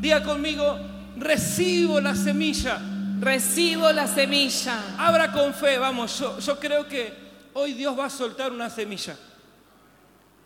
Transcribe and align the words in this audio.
Diga 0.00 0.22
conmigo, 0.22 0.78
recibo 1.16 2.00
la 2.00 2.14
semilla. 2.14 2.80
Recibo 3.20 3.92
la 3.92 4.06
semilla. 4.06 4.96
Abra 4.98 5.30
con 5.30 5.52
fe, 5.52 5.78
vamos, 5.78 6.18
yo, 6.18 6.38
yo 6.38 6.58
creo 6.58 6.88
que 6.88 7.12
hoy 7.52 7.74
Dios 7.74 7.98
va 7.98 8.06
a 8.06 8.10
soltar 8.10 8.50
una 8.50 8.70
semilla. 8.70 9.14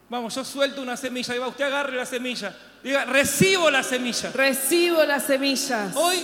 Vamos, 0.09 0.35
yo 0.35 0.45
suelto 0.45 0.83
una 0.83 0.97
semilla 0.97 1.37
y 1.37 1.39
va, 1.39 1.49
usted 1.49 1.65
agarre 1.65 1.97
la 1.97 2.05
semilla. 2.05 2.55
Diga, 2.83 3.05
recibo 3.05 3.71
la 3.71 3.83
semilla. 3.83 4.33
Recibo 4.33 5.05
las 5.05 5.23
semillas. 5.23 5.95
Hoy 5.95 6.17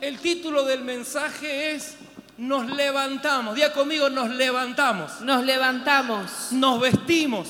el 0.00 0.18
título 0.20 0.64
del 0.64 0.82
mensaje 0.84 1.72
es 1.72 1.96
Nos 2.38 2.70
levantamos. 2.70 3.56
Diga 3.56 3.72
conmigo, 3.72 4.08
nos 4.08 4.30
levantamos. 4.30 5.20
Nos 5.22 5.44
levantamos, 5.44 6.52
Nos 6.52 6.80
vestimos 6.80 7.48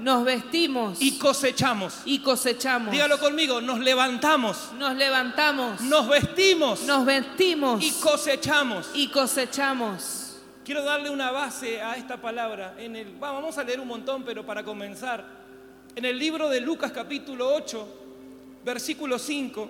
nos 0.00 0.24
vestimos 0.24 1.00
y 1.00 1.18
cosechamos. 1.18 2.02
y 2.04 2.20
cosechamos. 2.20 2.92
Dígalo 2.92 3.18
conmigo, 3.18 3.60
nos 3.60 3.78
levantamos, 3.80 4.72
Nos 4.78 4.94
levantamos, 4.96 5.80
nos 5.80 6.08
vestimos 6.08 6.82
nos 6.82 7.04
vestimos 7.04 7.82
y 7.84 7.90
cosechamos. 7.92 8.90
y 8.94 9.08
cosechamos. 9.08 10.24
Quiero 10.64 10.84
darle 10.84 11.08
una 11.10 11.30
base 11.30 11.80
a 11.80 11.96
esta 11.96 12.20
palabra. 12.20 12.74
En 12.78 12.94
el, 12.94 13.06
vamos 13.18 13.40
vamos 13.40 13.58
a 13.58 13.64
leer 13.64 13.80
un 13.80 13.88
montón, 13.88 14.22
pero 14.22 14.44
para 14.44 14.62
comenzar, 14.62 15.24
en 15.96 16.04
el 16.04 16.18
libro 16.18 16.48
de 16.48 16.60
Lucas 16.60 16.92
capítulo 16.92 17.54
8, 17.54 17.88
versículo 18.64 19.18
5, 19.18 19.68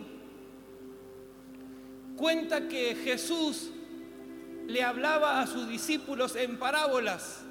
cuenta 2.16 2.66
que 2.68 2.96
Jesús 2.96 3.70
le 4.66 4.82
hablaba 4.82 5.40
a 5.40 5.46
sus 5.46 5.68
discípulos 5.68 6.34
en 6.37 6.59
parábolas, 6.59 7.42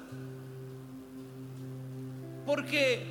porque 2.48 3.04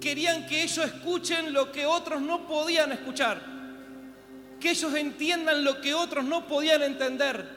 querían 0.00 0.44
que 0.48 0.64
ellos 0.64 0.84
escuchen 0.84 1.52
lo 1.52 1.70
que 1.70 1.86
otros 1.86 2.20
no 2.20 2.48
podían 2.48 2.90
escuchar, 2.90 3.40
que 4.58 4.70
ellos 4.70 4.92
entiendan 4.96 5.62
lo 5.62 5.80
que 5.80 5.94
otros 5.94 6.24
no 6.24 6.48
podían 6.48 6.82
entender. 6.82 7.48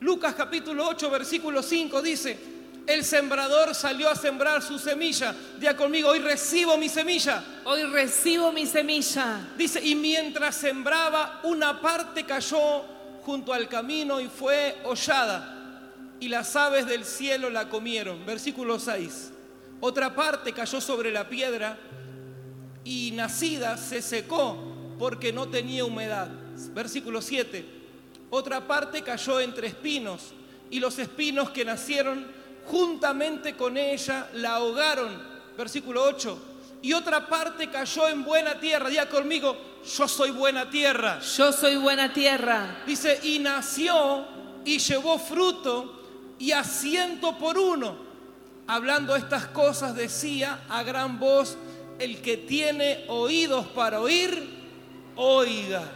Lucas 0.00 0.34
capítulo 0.34 0.88
8, 0.88 1.10
versículo 1.10 1.62
5 1.62 2.00
dice, 2.00 2.38
el 2.86 3.04
sembrador 3.04 3.74
salió 3.74 4.08
a 4.08 4.14
sembrar 4.14 4.62
su 4.62 4.78
semilla. 4.78 5.34
Diga 5.58 5.76
conmigo, 5.76 6.08
hoy 6.08 6.20
recibo 6.20 6.78
mi 6.78 6.88
semilla. 6.88 7.44
Hoy 7.64 7.82
recibo 7.82 8.52
mi 8.52 8.64
semilla. 8.64 9.50
Dice, 9.58 9.84
y 9.84 9.96
mientras 9.96 10.56
sembraba, 10.56 11.40
una 11.42 11.78
parte 11.78 12.24
cayó 12.24 12.84
junto 13.22 13.52
al 13.52 13.68
camino 13.68 14.18
y 14.18 14.28
fue 14.28 14.78
hollada, 14.84 15.55
y 16.20 16.28
las 16.28 16.56
aves 16.56 16.86
del 16.86 17.04
cielo 17.04 17.50
la 17.50 17.68
comieron. 17.68 18.24
Versículo 18.24 18.78
6. 18.78 19.32
Otra 19.80 20.14
parte 20.14 20.52
cayó 20.52 20.80
sobre 20.80 21.10
la 21.10 21.28
piedra 21.28 21.78
y 22.84 23.10
nacida 23.12 23.76
se 23.76 24.00
secó 24.00 24.56
porque 24.98 25.32
no 25.32 25.48
tenía 25.48 25.84
humedad. 25.84 26.28
Versículo 26.74 27.20
7. 27.20 27.64
Otra 28.30 28.66
parte 28.66 29.02
cayó 29.02 29.40
entre 29.40 29.68
espinos 29.68 30.32
y 30.70 30.80
los 30.80 30.98
espinos 30.98 31.50
que 31.50 31.64
nacieron 31.64 32.26
juntamente 32.66 33.54
con 33.54 33.76
ella 33.76 34.28
la 34.34 34.56
ahogaron. 34.56 35.22
Versículo 35.56 36.02
8. 36.04 36.38
Y 36.82 36.92
otra 36.92 37.26
parte 37.26 37.68
cayó 37.68 38.08
en 38.08 38.24
buena 38.24 38.58
tierra. 38.58 38.88
Diga 38.88 39.08
conmigo, 39.08 39.56
yo 39.84 40.08
soy 40.08 40.30
buena 40.30 40.68
tierra. 40.70 41.20
Yo 41.20 41.52
soy 41.52 41.76
buena 41.76 42.12
tierra. 42.12 42.82
Dice, 42.86 43.20
y 43.22 43.38
nació 43.38 44.26
y 44.64 44.78
llevó 44.78 45.18
fruto 45.18 45.95
y 46.38 46.52
a 46.52 46.64
ciento 46.64 47.38
por 47.38 47.58
uno. 47.58 47.96
Hablando 48.66 49.14
estas 49.14 49.46
cosas 49.46 49.94
decía 49.94 50.64
a 50.68 50.82
gran 50.82 51.18
voz, 51.18 51.56
el 51.98 52.20
que 52.20 52.36
tiene 52.36 53.04
oídos 53.08 53.66
para 53.68 54.00
oír, 54.00 54.48
oiga. 55.14 55.88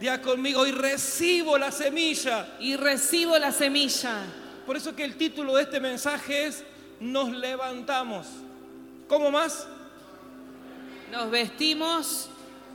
Diga 0.00 0.20
conmigo, 0.20 0.66
y 0.66 0.72
recibo 0.72 1.58
la 1.58 1.70
semilla. 1.70 2.56
Y 2.60 2.76
recibo 2.76 3.38
la 3.38 3.52
semilla. 3.52 4.24
Por 4.66 4.76
eso 4.76 4.96
que 4.96 5.04
el 5.04 5.16
título 5.16 5.54
de 5.56 5.62
este 5.62 5.80
mensaje 5.80 6.46
es 6.46 6.64
Nos 7.00 7.30
levantamos. 7.30 8.26
¿Cómo 9.08 9.30
más? 9.30 9.66
Nos 11.10 11.30
vestimos 11.30 12.30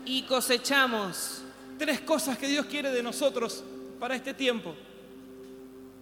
y 0.06 0.22
cosechamos. 0.24 1.42
Tres 1.78 2.02
cosas 2.02 2.38
que 2.38 2.48
Dios 2.48 2.66
quiere 2.66 2.92
de 2.92 3.04
nosotros 3.04 3.64
para 4.00 4.16
este 4.16 4.34
tiempo. 4.34 4.76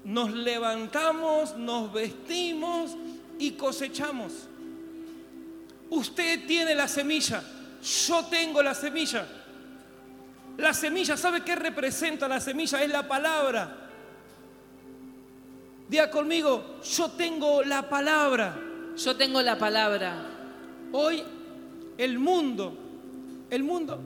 Nos 0.05 0.31
levantamos, 0.31 1.57
nos 1.57 1.91
vestimos 1.91 2.95
y 3.39 3.51
cosechamos. 3.51 4.31
Usted 5.89 6.45
tiene 6.45 6.75
la 6.75 6.87
semilla, 6.87 7.43
yo 8.07 8.25
tengo 8.25 8.61
la 8.61 8.75
semilla. 8.75 9.27
La 10.57 10.73
semilla, 10.73 11.17
¿sabe 11.17 11.41
qué 11.41 11.55
representa 11.55 12.27
la 12.27 12.39
semilla? 12.39 12.83
Es 12.83 12.89
la 12.89 13.07
palabra. 13.07 13.89
Diga 15.89 16.09
conmigo, 16.09 16.79
yo 16.83 17.09
tengo 17.11 17.63
la 17.63 17.89
palabra. 17.89 18.57
Yo 18.95 19.15
tengo 19.15 19.41
la 19.41 19.57
palabra. 19.57 20.23
Hoy 20.91 21.23
el 21.97 22.19
mundo, 22.19 22.77
el 23.49 23.63
mundo. 23.63 23.99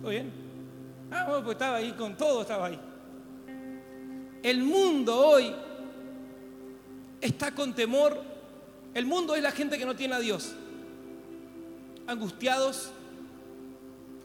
¿Todo 0.00 0.10
bien? 0.10 0.43
Ah, 1.10 1.24
bueno, 1.28 1.44
pues 1.44 1.54
estaba 1.54 1.76
ahí 1.76 1.92
con 1.92 2.16
todo, 2.16 2.42
estaba 2.42 2.66
ahí. 2.66 2.80
El 4.42 4.62
mundo 4.62 5.16
hoy 5.16 5.54
está 7.20 7.54
con 7.54 7.74
temor. 7.74 8.22
El 8.92 9.06
mundo 9.06 9.34
es 9.34 9.42
la 9.42 9.50
gente 9.50 9.78
que 9.78 9.86
no 9.86 9.96
tiene 9.96 10.14
a 10.14 10.20
Dios. 10.20 10.54
Angustiados, 12.06 12.90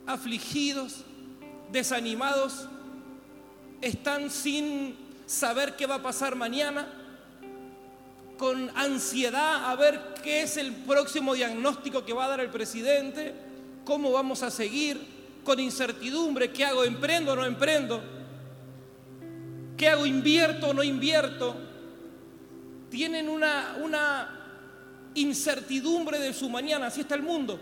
afligidos, 0.06 1.06
desanimados, 1.72 2.67
están 3.81 4.29
sin 4.29 4.96
saber 5.25 5.75
qué 5.75 5.85
va 5.85 5.96
a 5.96 6.01
pasar 6.01 6.35
mañana, 6.35 6.88
con 8.38 8.72
ansiedad 8.75 9.69
a 9.69 9.75
ver 9.75 10.16
qué 10.23 10.41
es 10.41 10.57
el 10.57 10.73
próximo 10.73 11.35
diagnóstico 11.35 12.06
que 12.06 12.13
va 12.13 12.25
a 12.25 12.29
dar 12.29 12.40
el 12.40 12.50
presidente, 12.50 13.34
cómo 13.85 14.11
vamos 14.11 14.44
a 14.44 14.51
seguir, 14.51 15.19
con 15.44 15.60
incertidumbre, 15.60 16.52
qué 16.52 16.66
hago, 16.66 16.84
emprendo 16.84 17.34
o 17.34 17.36
no 17.36 17.46
emprendo, 17.46 18.02
qué 19.78 19.88
hago, 19.88 20.06
invierto 20.06 20.70
o 20.70 20.74
no 20.74 20.84
invierto. 20.84 21.56
Tienen 22.90 23.30
una, 23.30 23.78
una 23.82 25.10
incertidumbre 25.16 26.20
de 26.20 26.34
su 26.34 26.50
mañana, 26.50 26.88
así 26.88 27.02
está 27.02 27.16
el 27.16 27.24
mundo. 27.24 27.60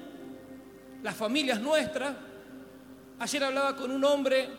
Las 1.03 1.15
familias 1.15 1.61
nuestras, 1.61 2.15
ayer 3.19 3.43
hablaba 3.43 3.75
con 3.75 3.91
un 3.91 4.03
hombre 4.03 4.49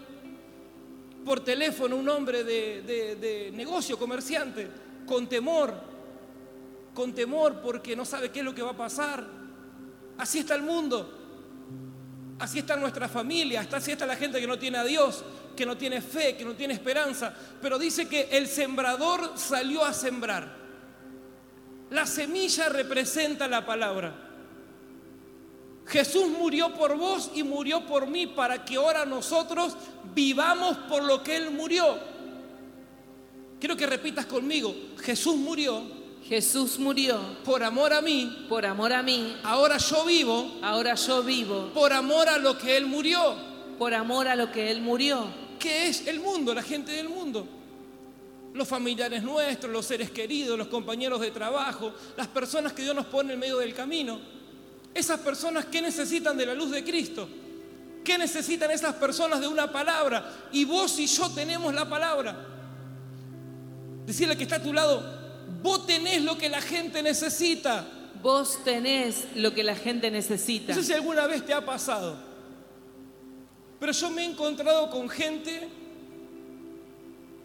por 1.25 1.41
teléfono, 1.41 1.97
un 1.97 2.09
hombre 2.09 2.45
de, 2.45 2.83
de, 2.83 3.17
de 3.17 3.51
negocio, 3.53 3.99
comerciante, 3.99 4.69
con 5.07 5.29
temor, 5.29 5.75
con 6.95 7.13
temor 7.13 7.61
porque 7.61 7.95
no 7.95 8.05
sabe 8.05 8.31
qué 8.31 8.41
es 8.41 8.45
lo 8.45 8.55
que 8.55 8.63
va 8.63 8.71
a 8.71 8.77
pasar. 8.77 9.27
Así 10.17 10.41
está 10.41 10.55
el 10.55 10.63
mundo. 10.63 11.18
Así 12.39 12.61
está 12.61 12.77
nuestra 12.77 13.09
familia, 13.09 13.67
así 13.71 13.93
está 13.93 14.07
la 14.07 14.15
gente 14.15 14.41
que 14.41 14.47
no 14.47 14.59
tiene 14.59 14.79
a 14.79 14.85
Dios, 14.85 15.25
que 15.57 15.67
no 15.67 15.77
tiene 15.77 16.01
fe, 16.01 16.37
que 16.37 16.45
no 16.45 16.55
tiene 16.55 16.75
esperanza. 16.75 17.35
Pero 17.61 17.79
dice 17.79 18.09
que 18.09 18.29
el 18.31 18.47
sembrador 18.47 19.33
salió 19.37 19.85
a 19.85 19.93
sembrar. 19.93 20.57
La 21.91 22.07
semilla 22.07 22.69
representa 22.69 23.49
la 23.49 23.67
palabra. 23.67 24.15
Jesús 25.87 26.29
murió 26.29 26.75
por 26.75 26.97
vos 26.97 27.31
y 27.35 27.43
murió 27.43 27.87
por 27.87 28.07
mí 28.07 28.27
para 28.27 28.65
que 28.65 28.77
ahora 28.77 29.05
nosotros 29.07 29.75
vivamos 30.15 30.77
por 30.89 31.03
lo 31.03 31.23
que 31.25 31.37
Él 31.37 31.51
murió. 31.51 31.99
Quiero 33.59 33.77
que 33.77 33.87
repitas 33.87 34.27
conmigo, 34.27 34.75
Jesús 35.03 35.35
murió 35.35 35.98
Jesús 36.29 36.79
murió 36.79 37.19
por 37.43 37.63
amor 37.63 37.93
a 37.93 38.03
mí, 38.03 38.47
por 38.49 38.67
amor 38.67 38.93
a 38.93 39.03
mí. 39.03 39.35
ahora 39.43 39.79
yo 39.79 40.05
vivo 40.05 40.59
Ahora 40.63 40.95
yo 40.95 41.23
vivo 41.23 41.71
por 41.73 41.93
amor 41.93 42.29
a 42.29 42.37
lo 42.37 42.59
que 42.59 42.77
Él 42.77 42.87
murió. 42.87 43.35
por 43.79 43.95
amor 43.95 44.29
a 44.29 44.37
lo 44.37 44.53
que 44.53 44.71
Él 44.71 44.83
murió. 44.83 45.27
¿Qué 45.59 45.89
es 45.89 46.07
el 46.07 46.21
mundo, 46.21 46.53
la 46.53 46.63
gente 46.63 46.93
del 46.93 47.09
mundo? 47.09 47.49
Los 48.53 48.69
familiares 48.69 49.23
nuestros, 49.23 49.73
los 49.73 49.87
seres 49.87 50.11
queridos, 50.11 50.59
los 50.59 50.69
compañeros 50.69 51.21
de 51.21 51.31
trabajo, 51.31 51.93
las 52.17 52.27
personas 52.29 52.73
que 52.73 52.83
Dios 52.83 52.95
nos 52.95 53.07
pone 53.07 53.33
en 53.33 53.39
medio 53.39 53.59
del 53.59 53.73
camino. 53.75 54.21
Esas 54.93 55.21
personas 55.21 55.67
que 55.67 55.81
necesitan 55.81 56.37
de 56.37 56.47
la 56.47 56.55
luz 56.55 56.71
de 56.71 56.85
Cristo. 56.85 57.29
¿Qué 58.05 58.19
necesitan 58.19 58.71
esas 58.71 58.95
personas 58.95 59.41
de 59.41 59.47
una 59.47 59.71
palabra? 59.71 60.49
Y 60.53 60.65
vos 60.65 60.99
y 60.99 61.07
yo 61.07 61.29
tenemos 61.31 61.73
la 61.75 61.89
palabra. 61.89 62.37
Decirle 64.07 64.37
que 64.37 64.45
está 64.45 64.57
a 64.57 64.63
tu 64.63 64.73
lado, 64.73 65.28
vos 65.63 65.87
tenés 65.87 66.23
lo 66.23 66.37
que 66.39 66.49
la 66.49 66.61
gente 66.61 67.03
necesita. 67.03 67.87
Vos 68.23 68.59
tenés 68.65 69.29
lo 69.37 69.55
que 69.55 69.63
la 69.63 69.77
gente 69.77 70.11
necesita. 70.11 70.75
No 70.75 70.81
sé 70.81 70.87
si 70.89 70.93
alguna 70.93 71.27
vez 71.27 71.47
te 71.47 71.53
ha 71.53 71.65
pasado, 71.65 72.17
pero 73.79 73.93
yo 73.93 74.11
me 74.11 74.23
he 74.23 74.25
encontrado 74.25 74.91
con 74.91 75.09
gente 75.09 75.69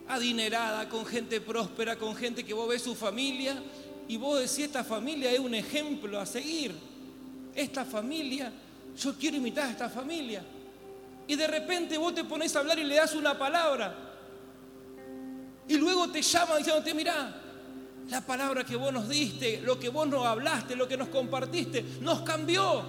adinerada, 0.08 0.90
con 0.90 1.06
gente 1.06 1.40
próspera, 1.42 1.96
con 1.96 2.16
gente 2.16 2.44
que 2.44 2.54
vos 2.54 2.68
ves 2.68 2.82
su 2.82 2.96
familia 2.96 3.62
y 4.08 4.18
vos 4.18 4.40
decís, 4.40 4.66
esta 4.66 4.84
familia 4.84 5.32
es 5.32 5.40
un 5.40 5.54
ejemplo 5.54 6.20
a 6.20 6.26
seguir. 6.26 6.74
esta 7.56 7.86
familia, 7.86 8.52
yo 8.98 9.14
quiero 9.14 9.38
imitar 9.38 9.68
a 9.68 9.72
esta 9.72 9.90
familia. 9.90 10.44
Y 11.28 11.36
de 11.36 11.48
repente 11.48 11.98
vos 12.00 12.16
te 12.16 12.24
pones 12.24 12.56
a 12.56 12.60
hablar 12.60 12.80
y 12.80 12.84
le 12.84 12.96
das 12.96 13.14
una 13.14 13.38
palabra. 13.38 13.96
Y 15.68 15.78
luego 15.78 16.10
te 16.10 16.22
llama 16.22 16.58
diciéndote, 16.58 16.94
mira, 16.96 17.43
la 18.10 18.22
palabra 18.22 18.64
que 18.64 18.76
vos 18.76 18.94
nos 18.94 19.08
diste, 19.08 19.62
lo 19.64 19.80
que 19.80 19.90
vos 19.90 20.08
nos 20.08 20.26
hablaste, 20.26 20.76
lo 20.76 20.88
que 20.88 20.98
nos 20.98 21.08
compartiste, 21.08 21.84
nos 22.02 22.22
cambió. 22.22 22.84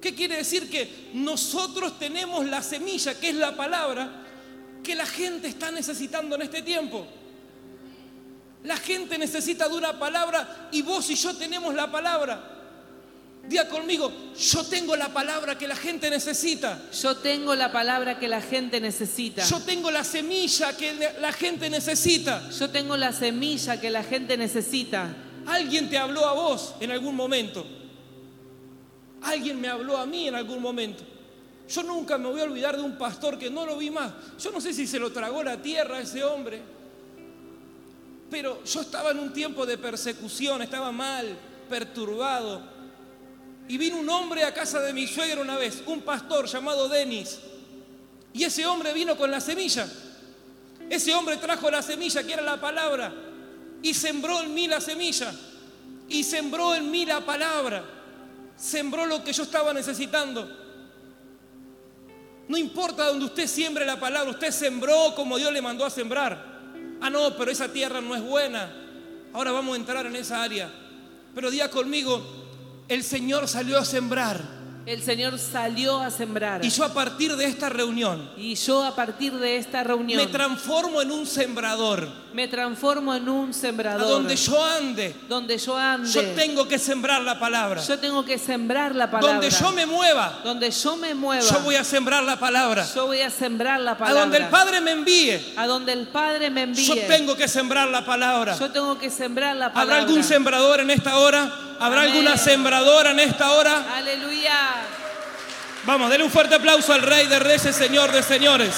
¿Qué 0.00 0.14
quiere 0.14 0.36
decir? 0.36 0.68
Que 0.68 1.10
nosotros 1.14 1.98
tenemos 1.98 2.46
la 2.46 2.62
semilla, 2.62 3.18
que 3.18 3.30
es 3.30 3.34
la 3.36 3.56
palabra, 3.56 4.22
que 4.82 4.94
la 4.94 5.06
gente 5.06 5.48
está 5.48 5.70
necesitando 5.70 6.36
en 6.36 6.42
este 6.42 6.62
tiempo. 6.62 7.06
La 8.64 8.76
gente 8.76 9.18
necesita 9.18 9.68
de 9.68 9.74
una 9.74 9.98
palabra 9.98 10.68
y 10.72 10.82
vos 10.82 11.08
y 11.10 11.14
yo 11.14 11.34
tenemos 11.36 11.74
la 11.74 11.90
palabra. 11.90 12.53
Día 13.48 13.68
conmigo, 13.68 14.10
yo 14.38 14.64
tengo 14.64 14.96
la 14.96 15.12
palabra 15.12 15.58
que 15.58 15.68
la 15.68 15.76
gente 15.76 16.08
necesita. 16.08 16.80
Yo 16.90 17.16
tengo 17.18 17.54
la 17.54 17.70
palabra 17.70 18.18
que 18.18 18.26
la 18.26 18.40
gente 18.40 18.80
necesita. 18.80 19.44
Yo 19.44 19.60
tengo 19.60 19.90
la 19.90 20.02
semilla 20.02 20.74
que 20.74 21.12
la 21.20 21.32
gente 21.32 21.68
necesita. 21.68 22.48
Yo 22.50 22.70
tengo 22.70 22.96
la 22.96 23.12
semilla 23.12 23.78
que 23.78 23.90
la 23.90 24.02
gente 24.02 24.38
necesita. 24.38 25.14
Alguien 25.46 25.90
te 25.90 25.98
habló 25.98 26.26
a 26.26 26.32
vos 26.32 26.74
en 26.80 26.90
algún 26.90 27.14
momento. 27.14 27.66
Alguien 29.20 29.60
me 29.60 29.68
habló 29.68 29.98
a 29.98 30.06
mí 30.06 30.28
en 30.28 30.36
algún 30.36 30.62
momento. 30.62 31.04
Yo 31.68 31.82
nunca 31.82 32.16
me 32.16 32.28
voy 32.28 32.40
a 32.40 32.44
olvidar 32.44 32.76
de 32.76 32.82
un 32.82 32.96
pastor 32.96 33.38
que 33.38 33.50
no 33.50 33.66
lo 33.66 33.76
vi 33.76 33.90
más. 33.90 34.12
Yo 34.38 34.52
no 34.52 34.60
sé 34.60 34.72
si 34.72 34.86
se 34.86 34.98
lo 34.98 35.12
tragó 35.12 35.42
la 35.42 35.60
tierra 35.60 35.98
a 35.98 36.00
ese 36.00 36.24
hombre. 36.24 36.62
Pero 38.30 38.64
yo 38.64 38.80
estaba 38.80 39.10
en 39.10 39.18
un 39.18 39.34
tiempo 39.34 39.66
de 39.66 39.76
persecución, 39.76 40.62
estaba 40.62 40.90
mal, 40.90 41.36
perturbado 41.68 42.73
y 43.68 43.78
vino 43.78 43.96
un 43.96 44.08
hombre 44.10 44.44
a 44.44 44.52
casa 44.52 44.80
de 44.80 44.92
mi 44.92 45.06
suegra 45.06 45.40
una 45.40 45.56
vez, 45.56 45.82
un 45.86 46.02
pastor 46.02 46.46
llamado 46.46 46.88
Denis. 46.88 47.38
Y 48.32 48.44
ese 48.44 48.66
hombre 48.66 48.92
vino 48.92 49.16
con 49.16 49.30
la 49.30 49.40
semilla. 49.40 49.88
Ese 50.90 51.14
hombre 51.14 51.38
trajo 51.38 51.70
la 51.70 51.82
semilla, 51.82 52.22
que 52.24 52.32
era 52.32 52.42
la 52.42 52.60
palabra, 52.60 53.12
y 53.82 53.94
sembró 53.94 54.42
en 54.42 54.52
mí 54.52 54.66
la 54.66 54.80
semilla. 54.80 55.32
Y 56.08 56.24
sembró 56.24 56.74
en 56.74 56.90
mí 56.90 57.06
la 57.06 57.20
palabra. 57.24 57.84
Sembró 58.56 59.06
lo 59.06 59.24
que 59.24 59.32
yo 59.32 59.44
estaba 59.44 59.72
necesitando. 59.72 60.62
No 62.46 62.58
importa 62.58 63.06
donde 63.06 63.24
usted 63.24 63.46
siembre 63.46 63.86
la 63.86 63.98
palabra, 63.98 64.30
usted 64.30 64.50
sembró 64.50 65.14
como 65.14 65.38
Dios 65.38 65.52
le 65.52 65.62
mandó 65.62 65.86
a 65.86 65.90
sembrar. 65.90 66.54
Ah, 67.00 67.08
no, 67.08 67.34
pero 67.36 67.50
esa 67.50 67.72
tierra 67.72 68.02
no 68.02 68.14
es 68.14 68.22
buena. 68.22 68.70
Ahora 69.32 69.52
vamos 69.52 69.74
a 69.74 69.76
entrar 69.76 70.04
en 70.06 70.16
esa 70.16 70.42
área. 70.42 70.70
Pero 71.34 71.50
diga 71.50 71.70
conmigo, 71.70 72.43
el 72.88 73.02
Señor 73.02 73.48
salió 73.48 73.78
a 73.78 73.84
sembrar. 73.84 74.64
El 74.86 75.02
Señor 75.02 75.38
salió 75.38 75.98
a 75.98 76.10
sembrar. 76.10 76.62
Y 76.62 76.68
yo 76.68 76.84
a 76.84 76.92
partir 76.92 77.34
de 77.36 77.46
esta 77.46 77.70
reunión. 77.70 78.30
Y 78.36 78.54
yo 78.54 78.84
a 78.84 78.94
partir 78.94 79.32
de 79.32 79.56
esta 79.56 79.82
reunión. 79.82 80.20
Me 80.20 80.26
transformo 80.26 81.00
en 81.00 81.10
un 81.10 81.26
sembrador. 81.26 82.06
Me 82.34 82.48
transformo 82.48 83.14
en 83.14 83.26
un 83.26 83.54
sembrador. 83.54 84.02
A 84.02 84.10
donde 84.10 84.36
yo 84.36 84.62
ande. 84.62 85.16
Donde 85.26 85.56
yo 85.56 85.74
ande. 85.74 86.10
Yo 86.10 86.22
tengo 86.34 86.68
que 86.68 86.78
sembrar 86.78 87.22
la 87.22 87.38
palabra. 87.38 87.80
Yo 87.82 87.98
tengo 87.98 88.26
que 88.26 88.36
sembrar 88.36 88.94
la 88.94 89.10
palabra. 89.10 89.40
Donde 89.40 89.48
yo 89.48 89.72
me 89.72 89.86
mueva. 89.86 90.40
Donde 90.44 90.70
yo 90.70 90.96
me 90.96 91.14
mueva. 91.14 91.42
Yo 91.42 91.60
voy 91.60 91.76
a 91.76 91.84
sembrar 91.84 92.22
la 92.22 92.38
palabra. 92.38 92.86
Yo 92.94 93.06
voy 93.06 93.22
a 93.22 93.30
sembrar 93.30 93.80
la 93.80 93.96
palabra. 93.96 94.20
A 94.20 94.24
donde 94.24 94.36
el 94.36 94.48
Padre 94.48 94.82
me 94.82 94.90
envíe. 94.90 95.54
A 95.56 95.66
donde 95.66 95.94
el 95.94 96.08
Padre 96.08 96.50
me 96.50 96.64
envíe. 96.64 96.84
Yo 96.84 96.94
tengo 97.06 97.34
que 97.34 97.48
sembrar 97.48 97.88
la 97.88 98.04
palabra. 98.04 98.54
Yo 98.58 98.70
tengo 98.70 98.98
que 98.98 99.08
sembrar 99.08 99.56
la 99.56 99.72
palabra. 99.72 99.96
¿Habrá 99.96 100.06
algún 100.06 100.22
sembrador 100.22 100.80
en 100.80 100.90
esta 100.90 101.16
hora? 101.16 101.73
¿Habrá 101.80 102.02
alguna 102.02 102.36
sembradora 102.36 103.10
en 103.10 103.20
esta 103.20 103.52
hora? 103.52 103.96
Aleluya. 103.96 104.84
Vamos, 105.84 106.08
denle 106.08 106.24
un 106.24 106.30
fuerte 106.30 106.54
aplauso 106.54 106.92
al 106.92 107.02
Rey 107.02 107.26
de 107.26 107.38
Reyes, 107.38 107.76
Señor 107.76 108.10
de 108.12 108.22
Señores. 108.22 108.74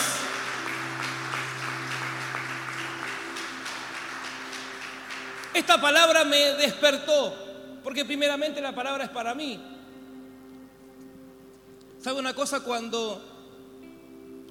Esta 5.55 5.81
palabra 5.81 6.25
me 6.25 6.37
despertó, 6.55 7.35
porque 7.83 8.05
primeramente 8.05 8.61
la 8.61 8.75
palabra 8.75 9.05
es 9.05 9.11
para 9.11 9.35
mí. 9.35 9.61
¿Sabe 12.03 12.19
una 12.19 12.35
cosa? 12.35 12.61
Cuando 12.61 13.23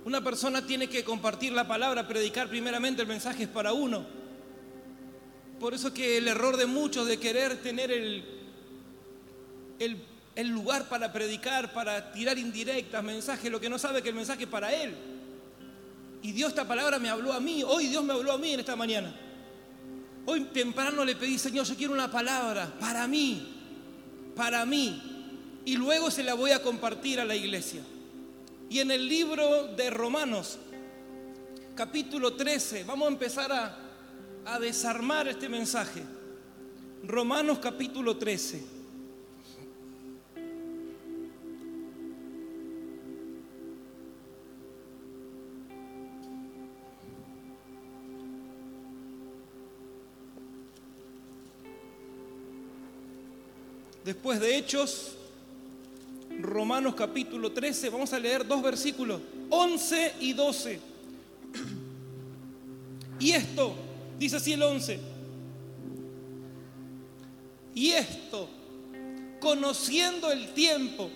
una 0.06 0.22
persona 0.22 0.66
tiene 0.66 0.88
que 0.88 1.04
compartir 1.04 1.52
la 1.52 1.68
palabra, 1.68 2.08
predicar 2.08 2.48
primeramente 2.48 3.02
el 3.02 3.08
mensaje 3.08 3.44
es 3.44 3.50
para 3.50 3.74
uno. 3.74 4.06
Por 5.60 5.74
eso 5.74 5.94
que 5.94 6.18
el 6.18 6.28
error 6.28 6.58
de 6.58 6.66
muchos 6.66 7.08
de 7.08 7.20
querer 7.20 7.62
tener 7.62 7.92
el, 7.92 8.35
el 9.80 10.50
lugar 10.50 10.90
para 10.90 11.12
predicar, 11.14 11.74
para 11.74 12.12
tirar 12.12 12.38
indirectas, 12.38 13.04
mensajes, 13.04 13.52
lo 13.52 13.60
que 13.60 13.70
no 13.70 13.80
sabe 13.80 14.02
que 14.02 14.10
el 14.10 14.16
mensaje 14.16 14.44
es 14.44 14.50
para 14.50 14.74
él. 14.74 14.94
Y 16.22 16.32
Dios 16.32 16.50
esta 16.50 16.68
palabra 16.68 17.00
me 17.00 17.10
habló 17.10 17.34
a 17.34 17.40
mí, 17.40 17.64
hoy 17.64 17.88
Dios 17.88 18.04
me 18.04 18.14
habló 18.14 18.34
a 18.34 18.38
mí 18.38 18.54
en 18.54 18.60
esta 18.60 18.76
mañana. 18.76 19.14
Hoy 20.26 20.42
temprano 20.46 21.06
le 21.06 21.16
pedí, 21.16 21.38
Señor, 21.38 21.66
yo 21.66 21.76
quiero 21.76 21.94
una 21.94 22.10
palabra 22.10 22.74
para 22.80 23.08
mí, 23.08 24.34
para 24.36 24.66
mí. 24.66 25.62
Y 25.66 25.78
luego 25.78 26.10
se 26.10 26.24
la 26.24 26.34
voy 26.34 26.52
a 26.52 26.62
compartir 26.62 27.20
a 27.20 27.26
la 27.26 27.36
iglesia. 27.36 27.82
Y 28.70 28.80
en 28.80 28.90
el 28.90 29.08
libro 29.08 29.68
de 29.76 29.90
Romanos, 29.92 30.58
capítulo 31.76 32.34
13, 32.34 32.84
vamos 32.86 33.08
a 33.08 33.12
empezar 33.12 33.52
a, 33.52 33.78
a 34.46 34.60
desarmar 34.60 35.28
este 35.28 35.48
mensaje. 35.48 36.02
Romanos 37.04 37.60
capítulo 37.60 38.18
13. 38.18 38.75
Después 54.06 54.40
de 54.40 54.56
Hechos, 54.56 55.14
Romanos 56.40 56.94
capítulo 56.94 57.52
13, 57.52 57.90
vamos 57.90 58.14
a 58.14 58.20
leer 58.20 58.46
dos 58.46 58.62
versículos, 58.62 59.20
11 59.50 60.14
y 60.20 60.34
12. 60.34 60.80
Y 63.20 63.32
esto, 63.32 63.74
dice 64.20 64.36
así 64.36 64.54
el 64.54 64.62
11, 64.62 65.00
y 67.74 67.94
esto, 67.94 68.48
conociendo 69.40 70.32
el 70.32 70.54
tiempo, 70.54 71.10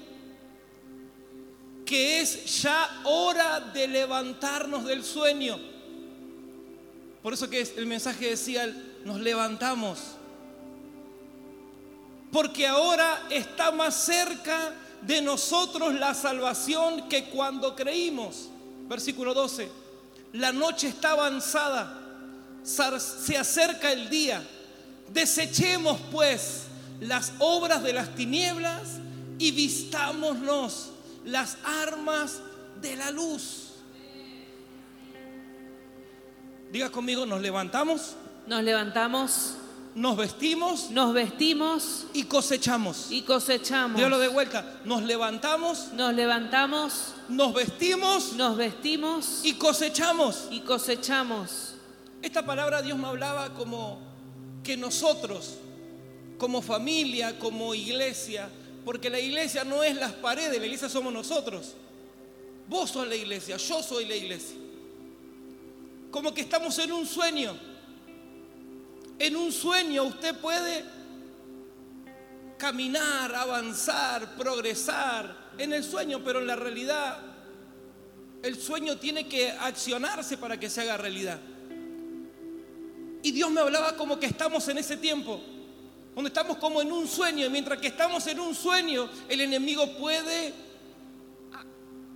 que 1.86 2.22
es 2.22 2.64
ya 2.64 3.02
hora 3.04 3.60
de 3.60 3.88
levantarnos 3.88 4.86
del 4.86 5.04
sueño. 5.04 5.60
Por 7.22 7.34
eso 7.34 7.52
que 7.52 7.62
el 7.62 7.86
mensaje 7.86 8.32
decía, 8.32 8.66
nos 9.06 9.20
levantamos 9.20 10.16
porque 12.32 12.68
ahora 12.68 13.24
está 13.30 13.72
más 13.72 13.96
cerca 13.96 14.74
de 15.02 15.22
nosotros 15.22 15.94
la 15.96 16.14
salvación 16.14 17.08
que 17.10 17.26
cuando 17.26 17.76
creímos. 17.76 18.50
Versículo 18.88 19.34
12. 19.34 19.70
La 20.34 20.52
noche 20.52 20.88
está 20.88 21.12
avanzada, 21.12 22.00
se 22.64 23.38
acerca 23.38 23.92
el 23.92 24.10
día. 24.10 24.44
Desechemos 25.12 25.98
pues 26.12 26.64
las 27.00 27.34
obras 27.40 27.82
de 27.82 27.94
las 27.94 28.14
tinieblas 28.14 29.00
y 29.40 29.52
vistámonos 29.52 30.92
las 31.26 31.58
armas 31.64 32.42
de 32.82 32.96
la 32.96 33.10
luz. 33.10 33.70
Diga 36.72 36.92
conmigo, 36.92 37.26
nos 37.26 37.42
levantamos. 37.42 38.16
Nos 38.46 38.64
levantamos 38.64 39.56
nos 39.96 40.16
vestimos, 40.18 40.92
nos 40.92 41.14
vestimos 41.14 42.06
y 42.14 42.24
cosechamos. 42.24 43.08
Y 43.12 43.24
cosechamos. 43.24 44.00
lo 44.00 44.20
de 44.20 44.28
vuelta. 44.28 44.80
Nos 44.86 45.04
levantamos, 45.04 45.92
nos 45.94 46.14
levantamos, 46.14 47.14
nos 47.28 47.54
vestimos, 47.54 48.34
nos 48.34 48.56
vestimos 48.56 49.42
y 49.44 49.54
cosechamos. 49.54 50.48
Y 50.52 50.62
cosechamos. 50.62 51.76
Esta 52.22 52.46
palabra 52.46 52.82
Dios 52.82 52.98
me 52.98 53.08
hablaba 53.08 53.54
como 53.54 54.00
que 54.64 54.78
nosotros, 54.78 55.56
como 56.38 56.62
familia, 56.62 57.40
como 57.40 57.74
iglesia, 57.74 58.50
porque 58.86 59.10
la 59.10 59.20
iglesia 59.20 59.64
no 59.64 59.84
es 59.84 59.96
las 59.96 60.14
paredes, 60.14 60.60
la 60.60 60.66
iglesia 60.66 60.90
somos 60.90 61.12
nosotros. 61.12 61.74
Vos 62.68 62.92
sos 62.92 63.08
la 63.08 63.16
iglesia, 63.16 63.58
yo 63.58 63.82
soy 63.82 64.06
la 64.06 64.16
iglesia. 64.16 64.56
Como 66.12 66.34
que 66.34 66.42
estamos 66.42 66.78
en 66.80 66.92
un 66.92 67.06
sueño 67.06 67.56
en 69.20 69.36
un 69.36 69.52
sueño 69.52 70.04
usted 70.06 70.36
puede 70.38 70.84
caminar, 72.58 73.36
avanzar, 73.36 74.36
progresar 74.36 75.50
en 75.58 75.74
el 75.74 75.84
sueño, 75.84 76.22
pero 76.24 76.40
en 76.40 76.48
la 76.48 76.56
realidad 76.56 77.20
el 78.42 78.58
sueño 78.60 78.98
tiene 78.98 79.28
que 79.28 79.52
accionarse 79.52 80.38
para 80.38 80.60
que 80.60 80.70
se 80.70 80.82
haga 80.82 80.98
realidad. 80.98 81.40
Y 83.22 83.32
Dios 83.32 83.52
me 83.52 83.60
hablaba 83.60 83.98
como 83.98 84.18
que 84.18 84.26
estamos 84.26 84.68
en 84.70 84.78
ese 84.78 84.96
tiempo, 84.96 85.42
donde 86.16 86.30
estamos 86.30 86.58
como 86.58 86.82
en 86.82 86.92
un 86.92 87.08
sueño, 87.08 87.46
y 87.46 87.50
mientras 87.50 87.80
que 87.80 87.88
estamos 87.88 88.26
en 88.28 88.40
un 88.40 88.56
sueño, 88.56 89.10
el 89.28 89.42
enemigo 89.42 89.98
puede 89.98 90.54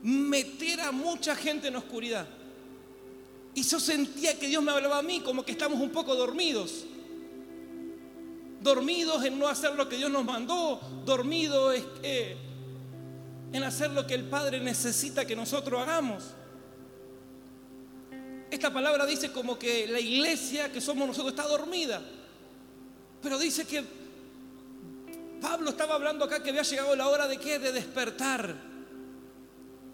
meter 0.01 0.81
a 0.81 0.91
mucha 0.91 1.36
gente 1.36 1.67
en 1.67 1.75
oscuridad. 1.75 2.27
Y 3.55 3.63
yo 3.63 3.79
sentía 3.79 4.39
que 4.39 4.48
Dios 4.48 4.63
me 4.63 4.72
hablaba 4.72 5.00
a 5.00 5.03
mí 5.03 5.19
como 5.19 5.43
que 5.43 5.51
estamos 5.51 5.79
un 5.79 5.89
poco 5.89 6.15
dormidos. 6.15 6.86
Dormidos 8.63 9.24
en 9.25 9.38
no 9.38 9.48
hacer 9.48 9.75
lo 9.75 9.89
que 9.89 9.98
Dios 9.98 10.10
nos 10.10 10.24
mandó, 10.24 10.79
dormidos 11.05 11.75
en 12.01 13.63
hacer 13.63 13.91
lo 13.91 14.08
que 14.08 14.13
el 14.13 14.24
Padre 14.24 14.62
necesita 14.62 15.25
que 15.25 15.36
nosotros 15.36 15.82
hagamos. 15.82 16.24
Esta 18.50 18.72
palabra 18.72 19.05
dice 19.05 19.34
como 19.34 19.60
que 19.60 19.86
la 19.88 20.00
iglesia 20.00 20.72
que 20.72 20.79
somos 20.79 21.08
nosotros 21.08 21.34
está 21.34 21.46
dormida. 21.48 22.01
Pero 23.22 23.38
dice 23.38 23.65
que 23.65 23.84
Pablo 25.41 25.72
estaba 25.72 25.96
hablando 25.96 26.24
acá 26.24 26.41
que 26.41 26.51
había 26.51 26.62
llegado 26.62 26.96
la 26.96 27.10
hora 27.10 27.27
de 27.27 27.38
qué? 27.38 27.60
De 27.60 27.74
despertar. 27.74 28.55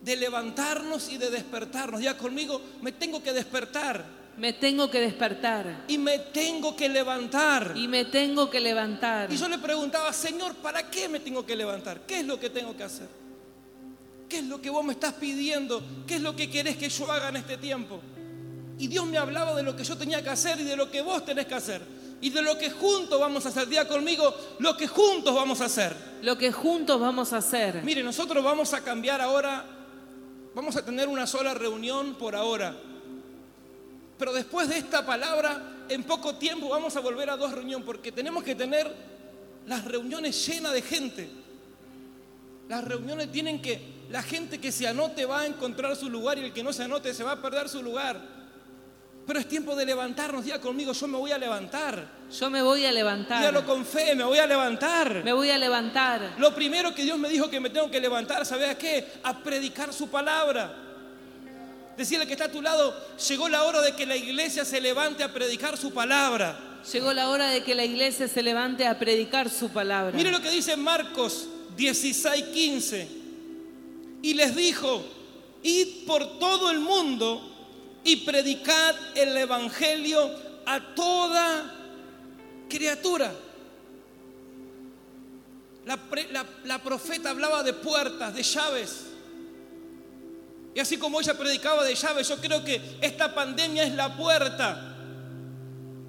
De 0.01 0.15
levantarnos 0.15 1.09
y 1.09 1.17
de 1.17 1.31
despertarnos. 1.31 2.01
Ya 2.01 2.17
conmigo, 2.17 2.61
me 2.81 2.91
tengo 2.91 3.23
que 3.23 3.33
despertar. 3.33 4.18
Me 4.37 4.53
tengo 4.53 4.89
que 4.89 5.01
despertar. 5.01 5.83
Y 5.87 5.97
me 5.97 6.19
tengo 6.19 6.75
que 6.75 6.87
levantar. 6.87 7.73
Y 7.75 7.87
me 7.87 8.05
tengo 8.05 8.49
que 8.49 8.59
levantar. 8.59 9.31
Y 9.31 9.37
yo 9.37 9.49
le 9.49 9.57
preguntaba, 9.57 10.13
Señor, 10.13 10.55
¿para 10.55 10.89
qué 10.89 11.09
me 11.09 11.19
tengo 11.19 11.45
que 11.45 11.55
levantar? 11.55 12.01
¿Qué 12.01 12.21
es 12.21 12.25
lo 12.25 12.39
que 12.39 12.49
tengo 12.49 12.75
que 12.75 12.83
hacer? 12.83 13.07
¿Qué 14.29 14.39
es 14.39 14.45
lo 14.45 14.61
que 14.61 14.69
vos 14.69 14.85
me 14.85 14.93
estás 14.93 15.13
pidiendo? 15.13 15.83
¿Qué 16.07 16.15
es 16.15 16.21
lo 16.21 16.35
que 16.35 16.49
querés 16.49 16.77
que 16.77 16.87
yo 16.87 17.11
haga 17.11 17.29
en 17.29 17.37
este 17.37 17.57
tiempo? 17.57 17.99
Y 18.77 18.87
Dios 18.87 19.05
me 19.07 19.17
hablaba 19.17 19.53
de 19.55 19.63
lo 19.63 19.75
que 19.75 19.83
yo 19.83 19.97
tenía 19.97 20.23
que 20.23 20.29
hacer 20.29 20.59
y 20.59 20.63
de 20.63 20.77
lo 20.77 20.89
que 20.89 21.01
vos 21.01 21.25
tenés 21.25 21.45
que 21.47 21.55
hacer. 21.55 21.81
Y 22.21 22.29
de 22.29 22.41
lo 22.41 22.57
que 22.57 22.69
juntos 22.69 23.19
vamos 23.19 23.45
a 23.45 23.49
hacer. 23.49 23.67
Día 23.67 23.87
conmigo, 23.87 24.33
lo 24.59 24.77
que 24.77 24.87
juntos 24.87 25.33
vamos 25.33 25.59
a 25.61 25.65
hacer. 25.65 25.95
Lo 26.21 26.37
que 26.37 26.51
juntos 26.51 26.99
vamos 26.99 27.33
a 27.33 27.37
hacer. 27.37 27.81
Mire, 27.83 28.03
nosotros 28.03 28.43
vamos 28.43 28.73
a 28.73 28.81
cambiar 28.81 29.19
ahora. 29.19 29.65
Vamos 30.55 30.75
a 30.75 30.85
tener 30.85 31.07
una 31.07 31.27
sola 31.27 31.53
reunión 31.53 32.15
por 32.15 32.35
ahora. 32.35 32.75
Pero 34.19 34.33
después 34.33 34.67
de 34.67 34.77
esta 34.77 35.05
palabra, 35.05 35.85
en 35.87 36.03
poco 36.03 36.35
tiempo 36.35 36.67
vamos 36.67 36.93
a 36.97 36.99
volver 36.99 37.29
a 37.29 37.37
dos 37.37 37.53
reuniones 37.53 37.85
porque 37.85 38.11
tenemos 38.11 38.43
que 38.43 38.53
tener 38.53 38.93
las 39.65 39.85
reuniones 39.85 40.45
llenas 40.45 40.73
de 40.73 40.81
gente. 40.81 41.29
Las 42.67 42.83
reuniones 42.83 43.31
tienen 43.31 43.61
que, 43.61 43.81
la 44.09 44.21
gente 44.21 44.59
que 44.59 44.73
se 44.73 44.87
anote 44.87 45.25
va 45.25 45.41
a 45.41 45.45
encontrar 45.45 45.95
su 45.95 46.09
lugar 46.09 46.37
y 46.37 46.41
el 46.41 46.53
que 46.53 46.61
no 46.61 46.73
se 46.73 46.83
anote 46.83 47.13
se 47.13 47.23
va 47.23 47.31
a 47.31 47.41
perder 47.41 47.69
su 47.69 47.81
lugar. 47.81 48.19
Pero 49.25 49.39
es 49.39 49.47
tiempo 49.47 49.73
de 49.73 49.85
levantarnos. 49.85 50.43
Diga 50.43 50.59
conmigo, 50.59 50.91
yo 50.91 51.07
me 51.07 51.17
voy 51.17 51.31
a 51.31 51.37
levantar. 51.37 52.05
Yo 52.29 52.49
me 52.49 52.61
voy 52.61 52.85
a 52.85 52.91
levantar. 52.91 53.39
Dígalo 53.39 53.65
con 53.65 53.85
fe, 53.85 54.15
me 54.15 54.25
voy 54.25 54.39
a 54.39 54.47
levantar. 54.47 55.23
Me 55.23 55.31
voy 55.31 55.49
a 55.49 55.57
levantar. 55.57 56.33
Lo 56.37 56.53
primero 56.53 56.93
que 56.93 57.03
Dios 57.03 57.17
me 57.17 57.29
dijo 57.29 57.49
que 57.49 57.59
me 57.61 57.69
tengo 57.69 57.89
que 57.89 58.01
levantar, 58.01 58.45
¿sabes 58.45 58.69
a 58.69 58.77
qué? 58.77 59.07
A 59.23 59.37
predicar 59.37 59.93
su 59.93 60.09
palabra. 60.09 60.88
Decirle 61.99 62.25
que 62.25 62.31
está 62.31 62.45
a 62.45 62.51
tu 62.51 62.61
lado, 62.61 62.95
llegó 63.27 63.49
la 63.49 63.65
hora 63.65 63.81
de 63.81 63.93
que 63.93 64.05
la 64.05 64.15
iglesia 64.15 64.63
se 64.63 64.79
levante 64.79 65.21
a 65.21 65.33
predicar 65.33 65.77
su 65.77 65.91
palabra. 65.91 66.79
Llegó 66.93 67.11
la 67.11 67.27
hora 67.27 67.49
de 67.49 67.61
que 67.61 67.75
la 67.75 67.83
iglesia 67.83 68.29
se 68.29 68.41
levante 68.41 68.87
a 68.87 68.97
predicar 68.97 69.49
su 69.49 69.67
palabra. 69.67 70.15
Mire 70.15 70.31
lo 70.31 70.39
que 70.39 70.49
dice 70.49 70.77
Marcos 70.77 71.49
16, 71.75 72.45
15. 72.53 73.07
Y 74.21 74.33
les 74.33 74.55
dijo, 74.55 75.03
id 75.61 76.05
por 76.07 76.39
todo 76.39 76.71
el 76.71 76.79
mundo 76.79 77.41
y 78.05 78.15
predicad 78.15 78.95
el 79.15 79.35
Evangelio 79.35 80.31
a 80.65 80.95
toda 80.95 81.75
criatura. 82.69 83.29
La, 86.63 86.81
profeta 86.81 87.31
hablaba 87.31 87.61
de 87.61 87.73
puertas, 87.73 88.33
de 88.33 88.43
llaves. 88.43 89.08
Y 90.73 90.79
así 90.79 90.97
como 90.97 91.19
ella 91.19 91.33
predicaba 91.33 91.83
de 91.83 91.95
llaves, 91.95 92.27
yo 92.27 92.37
creo 92.37 92.63
que 92.63 92.81
esta 93.01 93.33
pandemia 93.33 93.83
es 93.83 93.93
la 93.93 94.15
puerta. 94.15 94.95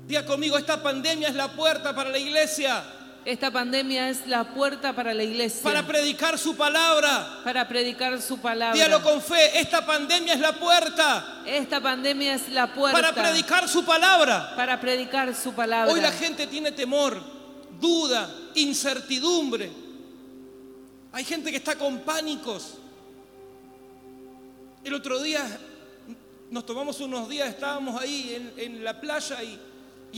Diga 0.07 0.27
conmigo, 0.27 0.59
esta 0.59 0.83
pandemia 0.83 1.29
es 1.29 1.35
la 1.35 1.49
puerta 1.53 1.95
para 1.95 2.11
la 2.11 2.19
iglesia. 2.19 2.83
Esta 3.25 3.51
pandemia 3.51 4.09
es 4.09 4.27
la 4.27 4.55
puerta 4.55 4.95
para 4.95 5.13
la 5.13 5.23
iglesia. 5.23 5.63
Para 5.63 5.87
predicar 5.87 6.39
su 6.39 6.57
palabra. 6.57 7.41
Para 7.45 7.69
predicar 7.69 8.21
su 8.21 8.39
palabra. 8.39 8.75
Dígalo 8.75 9.03
con 9.03 9.21
fe, 9.21 9.61
esta 9.61 9.85
pandemia 9.85 10.35
es 10.35 10.41
la 10.41 10.53
puerta. 10.55 11.43
Esta 11.47 11.81
pandemia 11.81 12.35
es 12.35 12.49
la 12.49 12.73
puerta. 12.73 12.99
Para 12.99 13.15
predicar 13.15 13.69
su 13.69 13.85
palabra. 13.85 14.55
Para 14.57 14.81
predicar 14.81 15.35
su 15.35 15.53
palabra. 15.53 15.93
Hoy 15.93 16.01
la 16.01 16.13
gente 16.13 16.47
tiene 16.47 16.73
temor, 16.73 17.23
duda, 17.79 18.29
incertidumbre. 18.55 19.71
Hay 21.13 21.25
gente 21.25 21.51
que 21.51 21.59
está 21.59 21.77
con 21.77 22.01
pánicos. 22.01 22.79
El 24.83 24.95
otro 24.95 25.23
día 25.23 25.47
nos 26.51 26.65
tomamos 26.65 27.01
unos 27.01 27.29
días, 27.29 27.49
estábamos 27.49 28.01
ahí 28.01 28.53
en, 28.57 28.83
la 28.83 28.99
playa 29.01 29.43
y, 29.43 29.59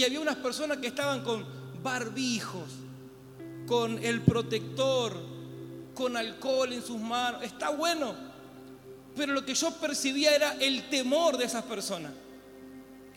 había 0.04 0.20
unas 0.20 0.36
personas 0.36 0.78
que 0.78 0.86
estaban 0.86 1.22
con 1.22 1.44
barbijos 1.82 2.70
con 3.66 4.02
el 4.02 4.22
protector, 4.22 5.16
con 5.94 6.16
alcohol 6.16 6.72
en 6.72 6.82
sus 6.82 6.98
manos. 6.98 7.42
Está 7.42 7.70
bueno, 7.70 8.14
pero 9.16 9.32
lo 9.32 9.44
que 9.44 9.54
yo 9.54 9.72
percibía 9.72 10.34
era 10.34 10.52
el 10.60 10.88
temor 10.88 11.36
de 11.36 11.44
esas 11.44 11.64
personas. 11.64 12.12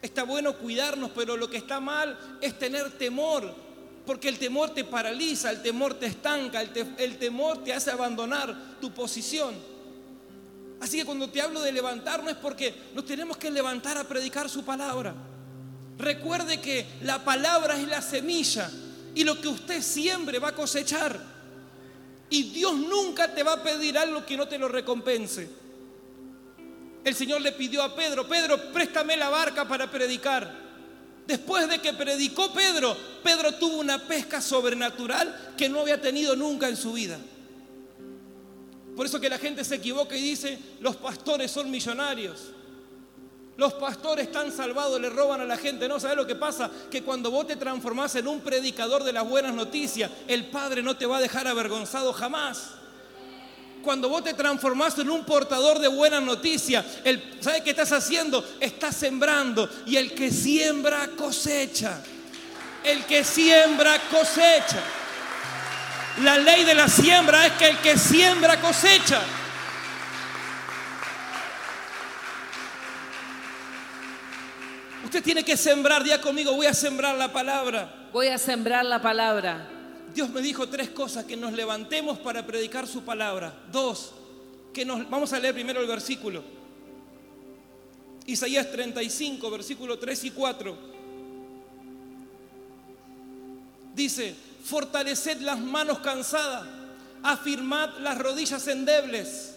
Está 0.01 0.23
bueno 0.23 0.57
cuidarnos, 0.57 1.11
pero 1.15 1.37
lo 1.37 1.49
que 1.49 1.57
está 1.57 1.79
mal 1.79 2.17
es 2.41 2.57
tener 2.59 2.91
temor, 2.97 3.53
porque 4.05 4.29
el 4.29 4.37
temor 4.37 4.71
te 4.71 4.83
paraliza, 4.83 5.51
el 5.51 5.61
temor 5.61 5.93
te 5.95 6.07
estanca, 6.07 6.61
el, 6.61 7.17
temor 7.17 7.63
te 7.63 7.73
hace 7.73 7.91
abandonar 7.91 8.79
tu 8.81 8.91
posición. 8.91 9.74
Así 10.85 10.97
que 10.97 11.05
cuando 11.05 11.27
te 11.31 11.41
hablo 11.41 11.61
de 11.61 11.71
levantarnos 11.71 12.33
es 12.33 12.37
porque 12.37 12.71
nos 12.93 13.07
tenemos 13.07 13.37
que 13.37 13.49
levantar 13.49 13.97
a 13.97 14.03
predicar 14.03 14.47
su 14.47 14.63
palabra. 14.63 15.15
Recuerde 15.97 16.61
que 16.61 16.85
la 17.01 17.25
palabra 17.25 17.75
es 17.75 17.87
la 17.87 18.03
semilla 18.03 18.69
y 19.15 19.23
lo 19.23 19.41
que 19.41 19.47
usted 19.47 19.81
siembre 19.81 20.37
va 20.37 20.49
a 20.49 20.55
cosechar. 20.55 21.19
Y 22.29 22.51
Dios 22.51 22.75
nunca 22.75 23.33
te 23.33 23.41
va 23.41 23.53
a 23.53 23.63
pedir 23.63 23.97
algo 23.97 24.23
que 24.27 24.37
no 24.37 24.47
te 24.47 24.59
lo 24.59 24.67
recompense. 24.67 25.49
El 27.03 27.15
Señor 27.15 27.41
le 27.41 27.53
pidió 27.53 27.81
a 27.81 27.95
Pedro, 27.95 28.27
Pedro, 28.27 28.71
préstame 28.71 29.17
la 29.17 29.29
barca 29.29 29.67
para 29.67 29.89
predicar. 29.89 30.53
Después 31.25 31.67
de 31.67 31.79
que 31.79 31.93
predicó 31.93 32.53
Pedro, 32.53 32.95
Pedro 33.23 33.55
tuvo 33.55 33.77
una 33.77 34.07
pesca 34.07 34.39
sobrenatural 34.39 35.53
que 35.57 35.67
no 35.67 35.79
había 35.79 35.99
tenido 35.99 36.35
nunca 36.35 36.69
en 36.69 36.77
su 36.77 36.93
vida. 36.93 37.17
Por 38.95 39.05
eso 39.05 39.19
que 39.19 39.29
la 39.29 39.37
gente 39.37 39.63
se 39.63 39.75
equivoca 39.75 40.15
y 40.15 40.21
dice, 40.21 40.57
los 40.79 40.95
pastores 40.95 41.51
son 41.51 41.69
millonarios. 41.69 42.51
Los 43.57 43.73
pastores 43.73 44.27
están 44.27 44.51
salvados, 44.51 44.99
le 44.99 45.09
roban 45.09 45.41
a 45.41 45.45
la 45.45 45.57
gente. 45.57 45.87
No, 45.87 45.99
¿sabes 45.99 46.17
lo 46.17 46.27
que 46.27 46.35
pasa? 46.35 46.69
Que 46.91 47.03
cuando 47.03 47.31
vos 47.31 47.47
te 47.47 47.55
transformás 47.55 48.15
en 48.15 48.27
un 48.27 48.41
predicador 48.41 49.03
de 49.03 49.13
las 49.13 49.27
buenas 49.27 49.53
noticias, 49.53 50.11
el 50.27 50.47
Padre 50.47 50.83
no 50.83 50.97
te 50.97 51.05
va 51.05 51.17
a 51.17 51.21
dejar 51.21 51.47
avergonzado 51.47 52.11
jamás. 52.11 52.71
Cuando 53.81 54.09
vos 54.09 54.23
te 54.23 54.33
transformás 54.33 54.97
en 54.97 55.09
un 55.09 55.23
portador 55.25 55.79
de 55.79 55.87
buenas 55.87 56.23
noticias, 56.23 56.85
¿sabes 57.39 57.61
qué 57.61 57.69
estás 57.69 57.91
haciendo? 57.91 58.43
Estás 58.59 58.95
sembrando. 58.95 59.69
Y 59.85 59.95
el 59.95 60.13
que 60.13 60.31
siembra 60.31 61.09
cosecha. 61.15 62.01
El 62.83 63.05
que 63.05 63.23
siembra 63.23 64.01
cosecha. 64.09 64.83
La 66.23 66.37
ley 66.37 66.63
de 66.63 66.73
la 66.73 66.87
siembra 66.87 67.45
es 67.45 67.53
que 67.53 67.67
el 67.67 67.77
que 67.79 67.97
siembra 67.97 68.59
cosecha. 68.61 69.21
Usted 75.03 75.21
tiene 75.21 75.43
que 75.43 75.57
sembrar, 75.57 76.03
día 76.03 76.21
conmigo, 76.21 76.53
voy 76.53 76.65
a 76.67 76.73
sembrar 76.73 77.15
la 77.15 77.31
palabra. 77.31 78.09
Voy 78.13 78.27
a 78.27 78.37
sembrar 78.37 78.85
la 78.85 79.01
palabra. 79.01 79.67
Dios 80.13 80.29
me 80.29 80.41
dijo 80.41 80.69
tres 80.69 80.89
cosas, 80.89 81.25
que 81.25 81.35
nos 81.35 81.51
levantemos 81.51 82.17
para 82.19 82.45
predicar 82.45 82.87
su 82.87 83.03
palabra. 83.03 83.53
Dos, 83.71 84.13
que 84.73 84.85
nos, 84.85 85.09
vamos 85.09 85.33
a 85.33 85.39
leer 85.39 85.53
primero 85.53 85.81
el 85.81 85.87
versículo. 85.87 86.41
Isaías 88.25 88.71
35, 88.71 89.51
versículo 89.51 89.99
3 89.99 90.23
y 90.23 90.31
4. 90.31 90.77
Dice, 93.93 94.35
fortaleced 94.65 95.41
las 95.41 95.59
manos 95.59 95.99
cansadas, 95.99 96.63
afirmad 97.23 97.97
las 97.99 98.17
rodillas 98.17 98.67
endebles. 98.67 99.55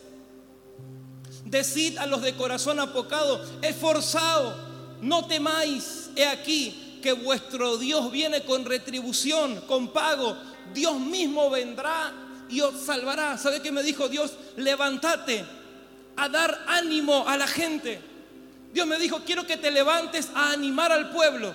Decid 1.45 1.97
a 1.99 2.07
los 2.07 2.23
de 2.23 2.35
corazón 2.35 2.79
apocado, 2.79 3.43
esforzado 3.63 4.69
no 5.01 5.27
temáis, 5.27 6.11
he 6.17 6.27
aquí 6.27 6.99
que 7.03 7.13
vuestro 7.13 7.77
Dios 7.77 8.11
viene 8.11 8.45
con 8.45 8.65
retribución, 8.65 9.61
con 9.63 9.89
pago. 9.89 10.37
Dios 10.75 10.99
mismo 10.99 11.49
vendrá 11.51 12.13
y 12.49 12.61
os 12.61 12.75
salvará. 12.81 13.39
¿Sabe 13.39 13.63
qué 13.63 13.71
me 13.71 13.83
dijo 13.83 14.09
Dios? 14.09 14.33
Levántate 14.57 15.45
a 16.17 16.29
dar 16.29 16.65
ánimo 16.67 17.27
a 17.29 17.37
la 17.37 17.47
gente. 17.47 18.01
Dios 18.73 18.87
me 18.87 18.99
dijo, 18.99 19.23
quiero 19.25 19.47
que 19.47 19.57
te 19.57 19.71
levantes 19.71 20.31
a 20.35 20.51
animar 20.51 20.91
al 20.93 21.11
pueblo. 21.11 21.55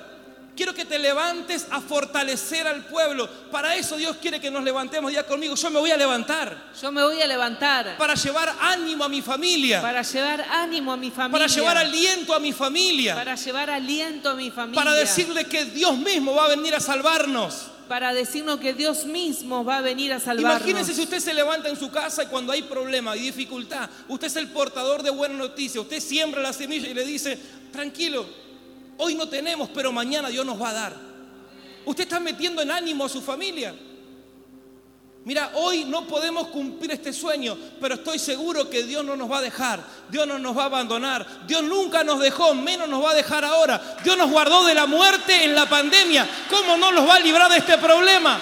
Quiero 0.56 0.74
que 0.74 0.86
te 0.86 1.00
levantes 1.00 1.66
a 1.72 1.82
fortalecer 1.82 2.68
al 2.68 2.86
pueblo. 2.86 3.28
Para 3.52 3.76
eso 3.76 3.98
Dios 3.98 4.18
quiere 4.22 4.40
que 4.40 4.52
nos 4.52 4.64
levantemos. 4.64 5.10
Diga 5.10 5.24
conmigo, 5.24 5.56
yo 5.56 5.70
me 5.72 5.80
voy 5.80 5.90
a 5.90 5.98
levantar. 5.98 6.72
Yo 6.80 6.92
me 6.92 7.04
voy 7.04 7.20
a 7.20 7.26
levantar. 7.26 7.98
Para 7.98 8.14
llevar 8.14 8.56
ánimo 8.60 9.04
a 9.04 9.10
mi 9.10 9.24
familia. 9.24 9.82
Para 9.82 10.04
llevar 10.04 10.46
ánimo 10.52 10.94
a 10.94 10.98
mi 10.98 11.10
familia. 11.10 11.32
Para 11.32 11.48
llevar 11.48 11.78
aliento 11.78 12.36
a 12.36 12.40
mi 12.40 12.54
familia. 12.54 13.16
Para 13.16 13.36
llevar 13.36 13.70
aliento 13.72 14.30
a 14.30 14.36
mi 14.36 14.52
familia. 14.52 14.76
Para 14.76 14.94
decirle 14.94 15.46
que 15.46 15.66
Dios 15.66 15.98
mismo 15.98 16.36
va 16.36 16.46
a 16.46 16.50
venir 16.50 16.76
a 16.76 16.80
salvarnos. 16.80 17.70
Para 17.88 18.14
decirnos 18.14 18.60
que 18.60 18.74
Dios 18.74 19.06
mismo 19.06 19.66
va 19.66 19.78
a 19.78 19.82
venir 19.82 20.14
a 20.14 20.20
salvarnos. 20.20 20.62
Imagínense 20.62 20.94
si 20.94 21.02
usted 21.02 21.20
se 21.20 21.34
levanta 21.34 21.68
en 21.68 21.78
su 21.78 21.90
casa 21.90 22.24
y 22.24 22.28
cuando 22.28 22.54
hay 22.54 22.62
problema 22.62 23.18
y 23.18 23.22
dificultad, 23.22 23.90
usted 24.08 24.28
es 24.28 24.36
el 24.36 24.50
portador 24.50 25.02
de 25.02 25.10
buena 25.10 25.36
noticia, 25.36 25.82
usted 25.82 26.00
siembra 26.00 26.42
la 26.42 26.54
semilla 26.54 26.88
y 26.88 26.94
le 26.94 27.06
dice, 27.06 27.38
tranquilo, 27.72 28.26
Hoy 28.98 29.16
no 29.16 29.28
tenemos, 29.28 29.70
pero 29.74 29.92
mañana 29.92 30.30
Dios 30.30 30.46
nos 30.46 30.62
va 30.62 30.70
a 30.70 30.74
dar. 30.74 30.96
Usted 31.86 32.04
está 32.04 32.20
metiendo 32.20 32.62
en 32.62 32.72
ánimo 32.72 33.06
a 33.06 33.10
su 33.10 33.22
familia. 33.22 33.74
Mira, 35.26 35.52
hoy 35.56 35.86
no 35.86 36.06
podemos 36.06 36.50
cumplir 36.50 36.92
este 36.92 37.14
sueño, 37.14 37.58
pero 37.80 37.96
estoy 37.96 38.20
seguro 38.20 38.70
que 38.70 38.84
Dios 38.84 39.06
no 39.06 39.16
nos 39.16 39.32
va 39.32 39.38
a 39.38 39.42
dejar, 39.42 39.82
Dios 40.10 40.28
no 40.28 40.38
nos 40.38 40.58
va 40.58 40.64
a 40.64 40.66
abandonar, 40.66 41.26
Dios 41.48 41.64
nunca 41.64 42.04
nos 42.04 42.20
dejó, 42.20 42.54
menos 42.54 42.90
nos 42.90 43.02
va 43.02 43.12
a 43.12 43.16
dejar 43.16 43.46
ahora. 43.46 43.98
Dios 44.04 44.18
nos 44.18 44.30
guardó 44.30 44.66
de 44.66 44.74
la 44.74 44.86
muerte 44.86 45.46
en 45.46 45.56
la 45.56 45.66
pandemia, 45.66 46.28
¿cómo 46.50 46.76
no 46.76 46.92
nos 46.92 47.08
va 47.08 47.16
a 47.16 47.20
librar 47.20 47.50
de 47.50 47.60
este 47.60 47.78
problema? 47.78 48.38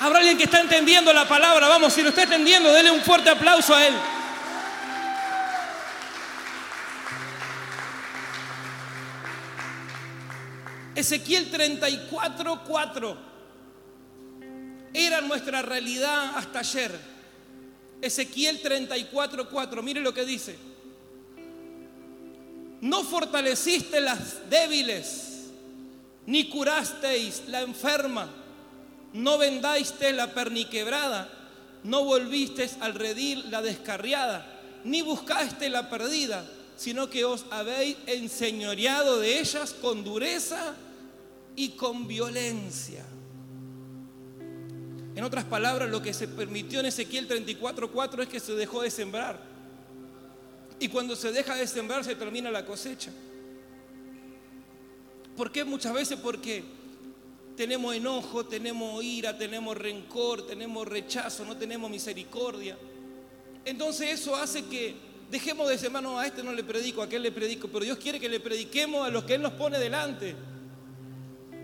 Habrá 0.00 0.18
alguien 0.18 0.36
que 0.36 0.44
está 0.44 0.60
entendiendo 0.60 1.12
la 1.12 1.28
palabra, 1.28 1.68
vamos, 1.68 1.92
si 1.92 2.02
lo 2.02 2.08
está 2.08 2.24
entendiendo, 2.24 2.72
dele 2.72 2.90
un 2.90 3.00
fuerte 3.00 3.30
aplauso 3.30 3.72
a 3.72 3.86
él. 3.86 3.94
Ezequiel 10.94 11.50
34, 11.50 12.62
4 12.64 13.34
era 14.94 15.20
nuestra 15.20 15.60
realidad 15.60 16.36
hasta 16.36 16.60
ayer. 16.60 16.92
Ezequiel 18.00 18.60
34, 18.60 19.50
4, 19.50 19.82
mire 19.82 20.00
lo 20.00 20.14
que 20.14 20.24
dice. 20.24 20.56
No 22.80 23.02
fortaleciste 23.02 24.00
las 24.00 24.48
débiles, 24.48 25.48
ni 26.26 26.48
curasteis 26.48 27.42
la 27.48 27.62
enferma, 27.62 28.28
no 29.14 29.36
vendaste 29.38 30.12
la 30.12 30.32
perniquebrada, 30.32 31.28
no 31.82 32.04
volvisteis 32.04 32.76
al 32.80 32.94
redil 32.94 33.50
la 33.50 33.62
descarriada, 33.62 34.46
ni 34.84 35.02
buscaste 35.02 35.70
la 35.70 35.90
perdida, 35.90 36.44
sino 36.76 37.10
que 37.10 37.24
os 37.24 37.46
habéis 37.50 37.96
enseñoreado 38.06 39.18
de 39.18 39.40
ellas 39.40 39.74
con 39.80 40.04
dureza 40.04 40.76
y 41.56 41.70
con 41.70 42.06
violencia. 42.06 43.04
En 45.14 45.22
otras 45.22 45.44
palabras, 45.44 45.88
lo 45.90 46.02
que 46.02 46.12
se 46.12 46.26
permitió 46.26 46.80
en 46.80 46.86
Ezequiel 46.86 47.28
34:4 47.28 48.22
es 48.22 48.28
que 48.28 48.40
se 48.40 48.54
dejó 48.54 48.82
de 48.82 48.90
sembrar. 48.90 49.40
Y 50.80 50.88
cuando 50.88 51.14
se 51.14 51.30
deja 51.30 51.54
de 51.54 51.66
sembrar 51.66 52.04
se 52.04 52.16
termina 52.16 52.50
la 52.50 52.66
cosecha. 52.66 53.12
¿Por 55.36 55.52
qué? 55.52 55.64
Muchas 55.64 55.92
veces 55.92 56.18
porque 56.20 56.64
tenemos 57.56 57.94
enojo, 57.94 58.44
tenemos 58.44 59.02
ira, 59.04 59.38
tenemos 59.38 59.76
rencor, 59.76 60.46
tenemos 60.46 60.86
rechazo, 60.86 61.44
no 61.44 61.56
tenemos 61.56 61.90
misericordia. 61.90 62.76
Entonces 63.64 64.10
eso 64.10 64.34
hace 64.34 64.64
que 64.64 64.94
dejemos 65.30 65.68
de 65.68 65.78
sembrar, 65.78 66.02
no, 66.02 66.18
a 66.18 66.26
este 66.26 66.42
no 66.42 66.52
le 66.52 66.64
predico, 66.64 67.02
a 67.02 67.04
aquel 67.04 67.22
le 67.22 67.32
predico, 67.32 67.68
pero 67.68 67.84
Dios 67.84 67.98
quiere 67.98 68.18
que 68.18 68.28
le 68.28 68.40
prediquemos 68.40 69.06
a 69.06 69.10
los 69.10 69.24
que 69.24 69.34
Él 69.34 69.42
nos 69.42 69.52
pone 69.52 69.78
delante 69.78 70.34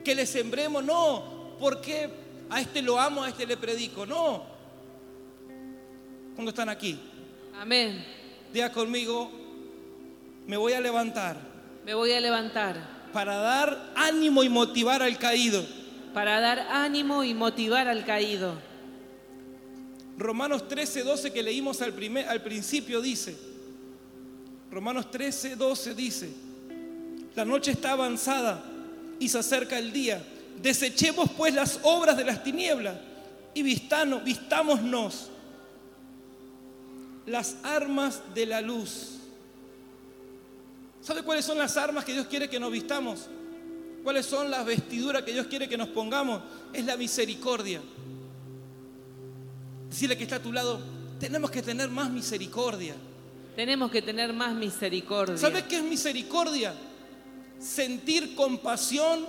que 0.04 0.14
le 0.14 0.26
sembremos, 0.26 0.84
no, 0.84 1.56
porque 1.58 2.08
a 2.48 2.60
este 2.60 2.82
lo 2.82 2.98
amo, 2.98 3.22
a 3.22 3.28
este 3.28 3.46
le 3.46 3.56
predico, 3.56 4.06
no. 4.06 4.44
Cuando 6.34 6.50
están 6.50 6.68
aquí. 6.68 6.98
Amén. 7.58 8.04
Diga 8.52 8.72
conmigo, 8.72 9.30
me 10.46 10.56
voy 10.56 10.72
a 10.72 10.80
levantar. 10.80 11.36
Me 11.84 11.94
voy 11.94 12.12
a 12.12 12.20
levantar. 12.20 13.00
Para 13.12 13.36
dar 13.36 13.92
ánimo 13.96 14.42
y 14.42 14.48
motivar 14.48 15.02
al 15.02 15.18
caído. 15.18 15.64
Para 16.14 16.40
dar 16.40 16.58
ánimo 16.70 17.22
y 17.24 17.34
motivar 17.34 17.88
al 17.88 18.04
caído. 18.04 18.54
Romanos 20.16 20.68
13, 20.68 21.02
12 21.02 21.32
que 21.32 21.42
leímos 21.42 21.80
al, 21.80 21.94
primer, 21.94 22.28
al 22.28 22.42
principio 22.42 23.00
dice, 23.00 23.36
Romanos 24.70 25.10
13, 25.10 25.56
12 25.56 25.94
dice, 25.94 26.30
la 27.34 27.44
noche 27.46 27.70
está 27.70 27.92
avanzada 27.92 28.62
y 29.20 29.28
se 29.28 29.38
acerca 29.38 29.78
el 29.78 29.92
día. 29.92 30.20
Desechemos 30.60 31.30
pues 31.36 31.54
las 31.54 31.78
obras 31.84 32.16
de 32.16 32.24
las 32.24 32.42
tinieblas 32.42 32.96
y 33.54 33.62
vistano, 33.62 34.20
vistámonos 34.20 35.28
las 37.26 37.56
armas 37.62 38.22
de 38.34 38.46
la 38.46 38.60
luz. 38.60 39.18
¿Sabe 41.00 41.22
cuáles 41.22 41.44
son 41.44 41.58
las 41.58 41.76
armas 41.76 42.04
que 42.04 42.12
Dios 42.12 42.26
quiere 42.26 42.48
que 42.50 42.58
nos 42.58 42.72
vistamos? 42.72 43.28
¿Cuáles 44.02 44.26
son 44.26 44.50
las 44.50 44.64
vestiduras 44.64 45.22
que 45.22 45.32
Dios 45.32 45.46
quiere 45.46 45.68
que 45.68 45.76
nos 45.76 45.88
pongamos? 45.88 46.42
Es 46.72 46.84
la 46.84 46.96
misericordia. 46.96 47.80
Decirle 49.88 50.16
que 50.16 50.24
está 50.24 50.36
a 50.36 50.42
tu 50.42 50.52
lado, 50.52 50.80
tenemos 51.18 51.50
que 51.50 51.62
tener 51.62 51.88
más 51.90 52.10
misericordia. 52.10 52.94
Tenemos 53.54 53.90
que 53.90 54.00
tener 54.00 54.32
más 54.32 54.54
misericordia. 54.54 55.36
¿Sabe 55.36 55.64
qué 55.66 55.78
es 55.78 55.82
misericordia? 55.82 56.74
Sentir 57.60 58.34
compasión 58.34 59.26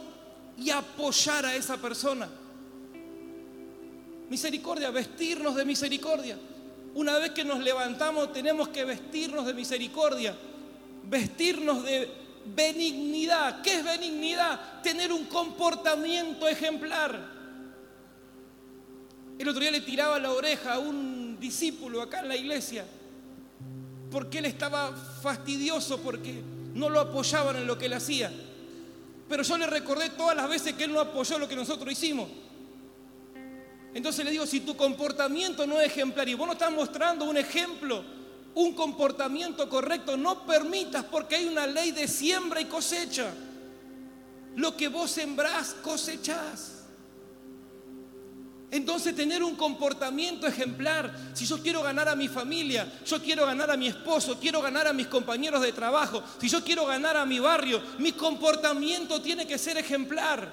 y 0.58 0.70
apoyar 0.70 1.46
a 1.46 1.56
esa 1.56 1.78
persona. 1.78 2.30
Misericordia, 4.30 4.90
vestirnos 4.90 5.56
de 5.56 5.66
misericordia. 5.66 6.38
Una 6.96 7.18
vez 7.20 7.32
que 7.32 7.44
nos 7.44 7.60
levantamos 7.60 8.32
tenemos 8.34 8.70
que 8.70 8.86
vestirnos 8.86 9.46
de 9.46 9.54
misericordia, 9.54 10.36
vestirnos 11.10 11.84
de 11.84 12.10
benignidad. 12.56 13.62
¿Qué 13.62 13.76
es 13.76 13.84
benignidad? 13.84 14.82
Tener 14.82 15.12
un 15.12 15.26
comportamiento 15.26 16.48
ejemplar. 16.48 17.42
El 19.38 19.48
otro 19.48 19.62
día 19.62 19.72
le 19.72 19.82
tiraba 19.82 20.20
la 20.20 20.32
oreja 20.32 20.76
a 20.76 20.80
un 20.80 21.38
discípulo 21.40 22.02
acá 22.02 22.22
en 22.22 22.28
la 22.28 22.36
iglesia 22.36 22.86
porque 24.12 24.40
él 24.40 24.46
estaba 24.46 24.92
fastidioso 24.94 26.00
porque 26.00 26.44
no 26.74 26.90
lo 26.90 27.00
apoyaban 27.00 27.58
en 27.58 27.68
lo 27.68 27.78
que 27.78 27.86
él 27.86 27.94
hacía. 27.94 28.32
Pero 29.28 29.44
yo 29.44 29.58
le 29.58 29.68
recordé 29.68 30.10
todas 30.10 30.36
las 30.36 30.50
veces 30.50 30.74
que 30.74 30.84
él 30.84 30.94
no 30.94 31.00
apoyó 31.00 31.40
lo 31.40 31.48
que 31.48 31.56
nosotros 31.56 31.92
hicimos. 31.92 32.30
Entonces 33.94 34.24
le 34.24 34.32
digo, 34.32 34.46
si 34.46 34.62
tu 34.62 34.76
comportamiento 34.76 35.68
no 35.68 35.80
es 35.80 35.88
ejemplar 35.88 36.28
y 36.30 36.34
vos 36.34 36.48
no 36.48 36.54
estás 36.54 36.72
mostrando 36.72 37.26
un 37.26 37.38
ejemplo, 37.38 38.04
un 38.56 38.74
comportamiento 38.74 39.68
correcto, 39.70 40.18
no 40.18 40.46
permitas 40.46 41.04
porque 41.06 41.36
hay 41.36 41.48
una 41.48 41.68
ley 41.68 41.92
de 41.92 42.08
siembra 42.08 42.62
y 42.62 42.66
cosecha. 42.66 43.32
Lo 44.56 44.76
que 44.76 44.88
vos 44.88 45.12
sembrás, 45.12 45.76
cosechás. 45.82 46.81
Entonces 48.72 49.14
tener 49.14 49.44
un 49.44 49.56
comportamiento 49.56 50.48
ejemplar, 50.48 51.14
si 51.34 51.46
yo 51.46 51.62
quiero 51.62 51.84
ganar 51.84 52.08
a 52.08 52.16
mi 52.16 52.30
familia, 52.30 52.90
yo 53.06 53.22
quiero 53.22 53.46
ganar 53.46 53.70
a 53.70 53.76
mi 53.76 53.88
esposo, 53.88 54.40
quiero 54.40 54.62
ganar 54.62 54.88
a 54.88 54.94
mis 54.94 55.08
compañeros 55.08 55.62
de 55.62 55.74
trabajo, 55.74 56.24
si 56.40 56.48
yo 56.48 56.64
quiero 56.64 56.86
ganar 56.86 57.18
a 57.18 57.26
mi 57.26 57.38
barrio, 57.40 57.82
mi 58.00 58.14
comportamiento 58.14 59.22
tiene 59.22 59.46
que 59.46 59.58
ser 59.58 59.78
ejemplar. 59.78 60.50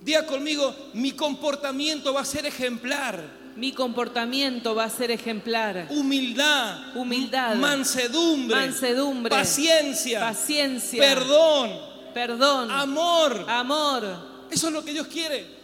Diga 0.00 0.26
conmigo, 0.26 0.74
mi 0.94 1.12
comportamiento 1.12 2.12
va 2.12 2.22
a 2.22 2.24
ser 2.24 2.44
ejemplar. 2.44 3.22
Mi 3.54 3.72
comportamiento 3.72 4.74
va 4.74 4.84
a 4.84 4.90
ser 4.90 5.12
ejemplar. 5.12 5.86
Humildad, 5.90 6.96
humildad, 6.96 7.54
mansedumbre, 7.54 8.54
mansedumbre, 8.54 9.30
paciencia, 9.30 10.20
paciencia, 10.20 11.00
perdón, 11.00 11.70
perdón, 12.12 12.70
amor. 12.70 13.46
Amor. 13.48 14.46
Eso 14.50 14.66
es 14.66 14.72
lo 14.72 14.84
que 14.84 14.92
Dios 14.92 15.06
quiere. 15.06 15.55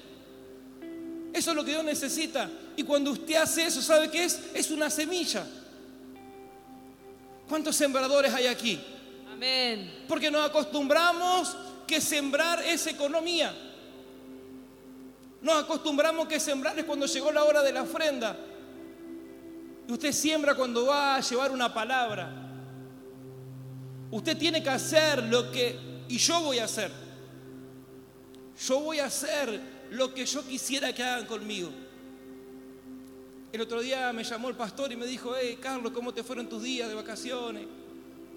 Eso 1.33 1.51
es 1.51 1.57
lo 1.57 1.65
que 1.65 1.71
Dios 1.71 1.85
necesita. 1.85 2.51
Y 2.77 2.83
cuando 2.83 3.13
usted 3.13 3.37
hace 3.37 3.65
eso, 3.65 3.81
¿sabe 3.81 4.11
qué 4.11 4.25
es? 4.25 4.41
Es 4.55 4.71
una 4.71 4.91
semilla. 4.91 5.47
¿Cuántos 7.49 7.75
sembradores 7.77 8.33
hay 8.33 8.47
aquí? 8.47 8.81
Amén. 9.33 10.05
Porque 10.09 10.31
nos 10.31 10.49
acostumbramos 10.49 11.57
que 11.87 12.01
sembrar 12.01 12.63
es 12.63 12.87
economía. 12.87 13.55
Nos 15.41 15.65
acostumbramos 15.65 16.29
que 16.29 16.39
sembrar 16.39 16.79
es 16.79 16.85
cuando 16.85 17.07
llegó 17.07 17.33
la 17.33 17.45
hora 17.45 17.63
de 17.63 17.73
la 17.73 17.83
ofrenda. 17.83 18.37
Y 19.89 19.93
usted 19.93 20.13
siembra 20.13 20.55
cuando 20.55 20.87
va 20.87 21.17
a 21.17 21.21
llevar 21.21 21.51
una 21.51 21.73
palabra. 21.73 22.31
Usted 24.11 24.37
tiene 24.37 24.63
que 24.63 24.71
hacer 24.71 25.23
lo 25.25 25.51
que, 25.51 25.79
y 26.09 26.19
yo 26.19 26.41
voy 26.43 26.59
a 26.59 26.65
hacer. 26.65 26.91
Yo 28.67 28.81
voy 28.81 29.01
a 29.01 29.07
hacer 29.07 29.61
lo 29.93 30.13
que 30.15 30.25
yo 30.25 30.45
quisiera 30.47 30.93
que 30.95 31.03
hagan 31.03 31.27
conmigo. 31.27 31.71
El 33.53 33.61
otro 33.61 33.81
día 33.83 34.13
me 34.13 34.25
llamó 34.25 34.49
el 34.49 34.57
pastor 34.57 34.91
y 34.93 34.97
me 34.97 35.07
dijo, 35.07 35.35
hey 35.39 35.59
Carlos, 35.61 35.93
¿cómo 35.93 36.15
te 36.15 36.25
fueron 36.25 36.49
tus 36.49 36.63
días 36.63 36.89
de 36.89 36.95
vacaciones? 36.95 37.67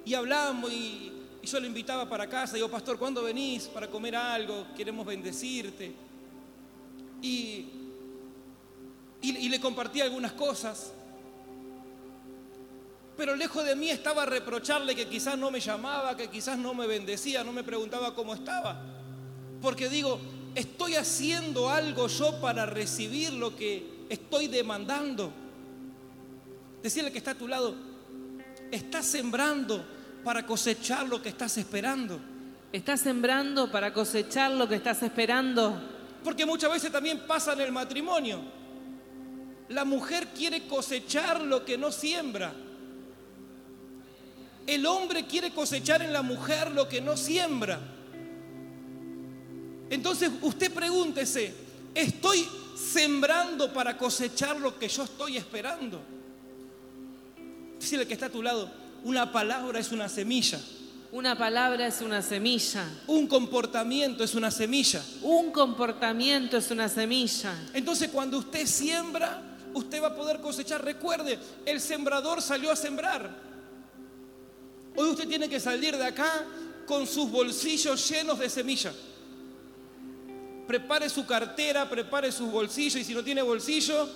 Y 0.03 0.13
hablamos 0.13 0.71
y, 0.71 1.11
Y 1.41 1.47
yo 1.47 1.59
lo 1.59 1.67
invitaba 1.67 2.09
para 2.09 2.27
casa, 2.27 2.55
digo, 2.55 2.69
pastor, 2.69 2.97
¿cuándo 2.97 3.23
venís 3.23 3.67
para 3.67 3.87
comer 3.87 4.15
algo? 4.15 4.65
Queremos 4.75 5.05
bendecirte. 5.05 5.93
Y, 7.21 7.67
y, 9.21 9.37
y 9.37 9.49
le 9.49 9.59
compartí 9.59 10.01
algunas 10.01 10.33
cosas. 10.33 10.91
Pero 13.15 13.35
lejos 13.35 13.63
de 13.63 13.75
mí 13.75 13.89
estaba 13.89 14.25
reprocharle 14.25 14.93
que 14.95 15.07
quizás 15.07 15.37
no 15.37 15.49
me 15.51 15.61
llamaba, 15.61 16.17
que 16.17 16.29
quizás 16.29 16.57
no 16.57 16.73
me 16.73 16.87
bendecía, 16.87 17.43
no 17.43 17.53
me 17.53 17.63
preguntaba 17.63 18.13
cómo 18.13 18.33
estaba. 18.33 18.81
Porque 19.61 19.87
digo, 19.87 20.19
estoy 20.55 20.95
haciendo 20.95 21.69
algo 21.69 22.07
yo 22.07 22.39
para 22.39 22.65
recibir 22.65 23.33
lo 23.33 23.55
que 23.55 24.05
estoy 24.09 24.47
demandando. 24.47 25.31
Decirle 26.81 27.11
que 27.11 27.17
está 27.17 27.31
a 27.31 27.35
tu 27.35 27.47
lado, 27.47 27.75
estás 28.71 29.05
sembrando 29.05 29.85
para 30.23 30.45
cosechar 30.45 31.07
lo 31.07 31.21
que 31.21 31.29
estás 31.29 31.57
esperando. 31.57 32.19
¿Estás 32.71 33.01
sembrando 33.01 33.71
para 33.71 33.93
cosechar 33.93 34.51
lo 34.51 34.67
que 34.67 34.75
estás 34.75 35.01
esperando? 35.03 35.81
Porque 36.23 36.45
muchas 36.45 36.71
veces 36.71 36.91
también 36.91 37.21
pasa 37.27 37.53
en 37.53 37.61
el 37.61 37.71
matrimonio. 37.71 38.41
La 39.69 39.85
mujer 39.85 40.27
quiere 40.35 40.67
cosechar 40.67 41.41
lo 41.41 41.63
que 41.63 41.77
no 41.77 41.91
siembra. 41.91 42.53
El 44.67 44.85
hombre 44.85 45.25
quiere 45.25 45.51
cosechar 45.51 46.01
en 46.01 46.11
la 46.11 46.21
mujer 46.21 46.71
lo 46.71 46.89
que 46.89 47.01
no 47.01 47.15
siembra. 47.15 47.79
Entonces 49.89 50.31
usted 50.41 50.73
pregúntese, 50.73 51.53
¿estoy 51.93 52.47
sembrando 52.75 53.71
para 53.71 53.97
cosechar 53.97 54.59
lo 54.59 54.77
que 54.77 54.87
yo 54.87 55.03
estoy 55.03 55.37
esperando? 55.37 56.01
Decirle 57.79 58.07
que 58.07 58.13
está 58.13 58.27
a 58.27 58.31
tu 58.31 58.41
lado, 58.41 58.71
una 59.03 59.31
palabra 59.31 59.79
es 59.79 59.91
una 59.91 60.09
semilla. 60.09 60.59
Una 61.11 61.37
palabra 61.37 61.87
es 61.87 62.01
una 62.01 62.21
semilla. 62.21 62.85
Un 63.07 63.27
comportamiento 63.27 64.23
es 64.23 64.35
una 64.35 64.51
semilla. 64.51 65.01
Un 65.21 65.51
comportamiento 65.51 66.57
es 66.57 66.71
una 66.71 66.89
semilla. 66.89 67.55
Entonces 67.73 68.09
cuando 68.09 68.39
usted 68.39 68.65
siembra, 68.65 69.41
usted 69.73 70.01
va 70.01 70.07
a 70.07 70.15
poder 70.15 70.41
cosechar. 70.41 70.83
Recuerde, 70.83 71.39
el 71.65 71.79
sembrador 71.79 72.41
salió 72.41 72.71
a 72.71 72.75
sembrar. 72.75 73.29
Hoy 74.95 75.09
usted 75.09 75.27
tiene 75.27 75.47
que 75.47 75.59
salir 75.59 75.95
de 75.95 76.05
acá 76.05 76.43
con 76.85 77.05
sus 77.05 77.29
bolsillos 77.29 78.09
llenos 78.09 78.39
de 78.39 78.49
semilla. 78.49 78.93
Prepare 80.67 81.09
su 81.09 81.25
cartera, 81.25 81.89
prepare 81.89 82.31
sus 82.31 82.51
bolsillos 82.51 83.01
y 83.01 83.03
si 83.03 83.13
no 83.13 83.23
tiene 83.23 83.41
bolsillo, 83.41 84.09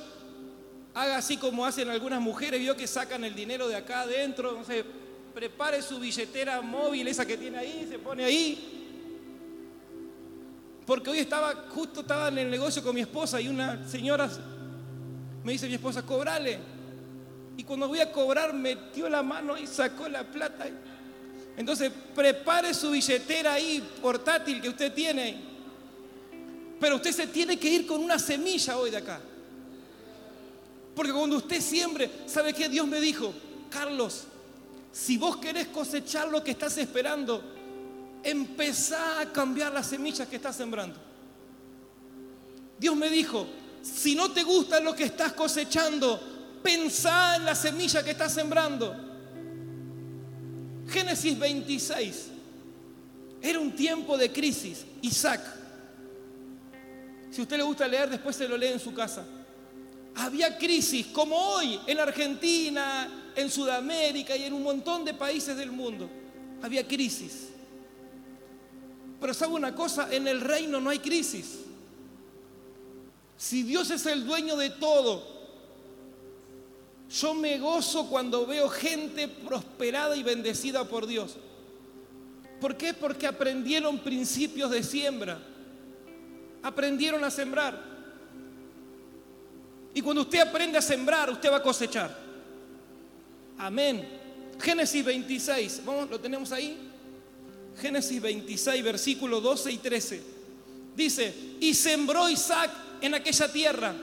haga 0.94 1.18
así 1.18 1.38
como 1.38 1.66
hacen 1.66 1.90
algunas 1.90 2.22
mujeres, 2.22 2.60
vio 2.60 2.76
que 2.76 2.88
sacan 2.88 3.24
el 3.24 3.36
dinero 3.36 3.68
de 3.68 3.76
acá 3.76 4.02
adentro, 4.02 4.50
entonces 4.52 4.84
prepare 5.34 5.82
su 5.82 6.00
billetera 6.00 6.62
móvil, 6.62 7.08
esa 7.08 7.26
que 7.26 7.38
tiene 7.38 7.58
ahí, 7.58 7.86
se 7.90 8.00
pone 8.00 8.24
ahí. 8.24 8.76
Porque 10.86 11.12
hoy 11.12 11.20
estaba, 11.20 11.54
justo 11.70 12.02
estaba 12.02 12.30
en 12.30 12.40
el 12.40 12.50
negocio 12.50 12.82
con 12.82 12.96
mi 12.96 13.02
esposa 13.02 13.40
y 13.40 13.48
una 13.48 13.88
señora 13.88 14.28
me 15.44 15.54
dice 15.54 15.68
mi 15.68 15.76
esposa, 15.76 16.04
cobrale. 16.04 16.60
Y 17.58 17.64
cuando 17.64 17.88
voy 17.88 18.00
a 18.00 18.12
cobrar, 18.12 18.54
metió 18.54 19.10
la 19.10 19.24
mano 19.24 19.58
y 19.58 19.68
sacó 19.68 20.08
la 20.10 20.24
plata. 20.24 20.68
Entonces, 21.58 21.92
prepare 22.16 22.74
su 22.74 22.92
billetera 22.92 23.54
ahí, 23.54 23.88
portátil 24.02 24.62
que 24.62 24.70
usted 24.70 24.94
tiene. 24.94 25.49
Pero 26.80 26.96
usted 26.96 27.12
se 27.12 27.28
tiene 27.28 27.58
que 27.58 27.70
ir 27.70 27.86
con 27.86 28.02
una 28.02 28.18
semilla 28.18 28.78
hoy 28.78 28.92
de 28.92 28.98
acá. 28.98 29.20
Porque 30.96 31.12
cuando 31.12 31.38
usted 31.38 31.62
siembre, 31.62 32.10
¿sabe 32.26 32.54
qué? 32.54 32.70
Dios 32.70 32.88
me 32.88 33.00
dijo, 33.00 33.34
Carlos, 33.70 34.24
si 34.92 35.18
vos 35.18 35.38
querés 35.38 35.68
cosechar 35.68 36.30
lo 36.30 36.44
que 36.44 36.52
estás 36.52 36.78
esperando, 36.78 37.44
empezá 38.24 39.20
a 39.20 39.32
cambiar 39.32 39.74
las 39.74 39.88
semillas 39.88 40.28
que 40.28 40.38
estás 40.38 40.56
sembrando. 40.56 41.00
Dios 42.80 42.96
me 42.96 43.10
dijo, 43.10 43.48
si 43.82 44.16
no 44.16 44.32
te 44.32 44.44
gusta 44.44 44.80
lo 44.80 44.96
que 44.96 45.04
estás 45.04 45.34
cosechando, 45.34 46.20
Pensá 46.64 47.38
en 47.38 47.46
la 47.46 47.56
semilla 47.56 48.04
que 48.04 48.12
estás 48.12 48.34
sembrando. 48.34 48.96
Génesis 50.90 51.38
26. 51.38 52.28
Era 53.42 53.60
un 53.60 53.76
tiempo 53.76 54.18
de 54.18 54.32
crisis. 54.32 54.86
Isaac. 55.02 55.42
Si 57.32 57.42
a 57.42 57.44
usted 57.44 57.58
le 57.58 57.64
gusta 57.64 57.88
leer, 57.88 58.10
después 58.10 58.36
se 58.36 58.48
lo 58.48 58.58
lee 58.58 58.68
en 58.68 58.80
su 58.80 58.94
casa. 58.94 59.26
Había 60.16 60.58
crisis 60.58 61.08
como 61.08 61.36
hoy 61.36 61.80
en 61.88 62.00
Argentina, 62.00 63.32
en 63.36 63.50
Sudamérica 63.50 64.36
y 64.36 64.44
en 64.44 64.54
un 64.54 64.64
montón 64.64 65.06
de 65.06 65.14
países 65.14 65.56
del 65.56 65.72
mundo. 65.72 66.10
Había 66.62 66.88
crisis. 66.88 67.50
Pero 69.20 69.34
sabe 69.34 69.54
una 69.54 69.76
cosa, 69.76 70.08
en 70.12 70.28
el 70.28 70.42
reino 70.42 70.80
no 70.80 70.90
hay 70.90 71.00
crisis. 71.00 71.60
Si 73.38 73.64
Dios 73.64 73.90
es 73.92 74.06
el 74.06 74.26
dueño 74.26 74.56
de 74.58 74.70
todo, 74.72 75.40
yo 77.10 77.34
me 77.34 77.58
gozo 77.58 78.08
cuando 78.08 78.46
veo 78.46 78.70
gente 78.70 79.28
prosperada 79.28 80.16
y 80.16 80.24
bendecida 80.24 80.84
por 80.84 81.08
Dios. 81.08 81.38
¿Por 82.60 82.76
qué? 82.76 82.94
Porque 82.94 83.28
aprendieron 83.28 84.00
principios 84.00 84.72
de 84.72 84.84
siembra. 84.84 85.40
Aprendieron 86.64 87.24
a 87.24 87.32
sembrar. 87.32 87.90
Y 89.94 90.02
cuando 90.02 90.22
usted 90.22 90.40
aprende 90.40 90.78
a 90.78 90.82
sembrar, 90.82 91.30
usted 91.30 91.52
va 91.52 91.58
a 91.58 91.64
cosechar. 91.64 92.16
Amén. 93.58 94.08
Génesis 94.60 95.04
26, 95.04 95.82
vamos, 95.86 96.10
lo 96.10 96.20
tenemos 96.20 96.52
ahí. 96.52 96.78
Génesis 97.82 98.22
26, 98.22 98.84
versículos 98.84 99.42
12 99.42 99.72
y 99.72 99.78
13. 99.78 100.24
Dice, 100.96 101.34
y 101.60 101.74
sembró 101.74 102.30
Isaac 102.30 102.72
en 103.02 103.14
aquella 103.14 103.52
tierra 103.52 103.94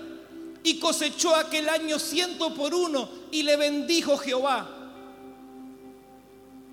y 0.62 0.78
cosechó 0.78 1.36
aquel 1.36 1.68
año 1.68 1.98
ciento 1.98 2.54
por 2.54 2.74
uno 2.74 3.08
y 3.30 3.42
le 3.42 3.56
bendijo 3.56 4.16
Jehová. 4.16 4.68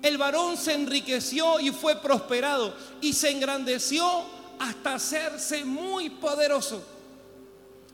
El 0.02 0.18
varón 0.18 0.56
se 0.56 0.74
enriqueció 0.74 1.60
y 1.60 1.70
fue 1.70 1.96
prosperado 1.96 2.74
y 3.00 3.12
se 3.12 3.30
engrandeció 3.30 4.24
hasta 4.58 4.94
hacerse 4.94 5.64
muy 5.64 6.10
poderoso. 6.10 6.82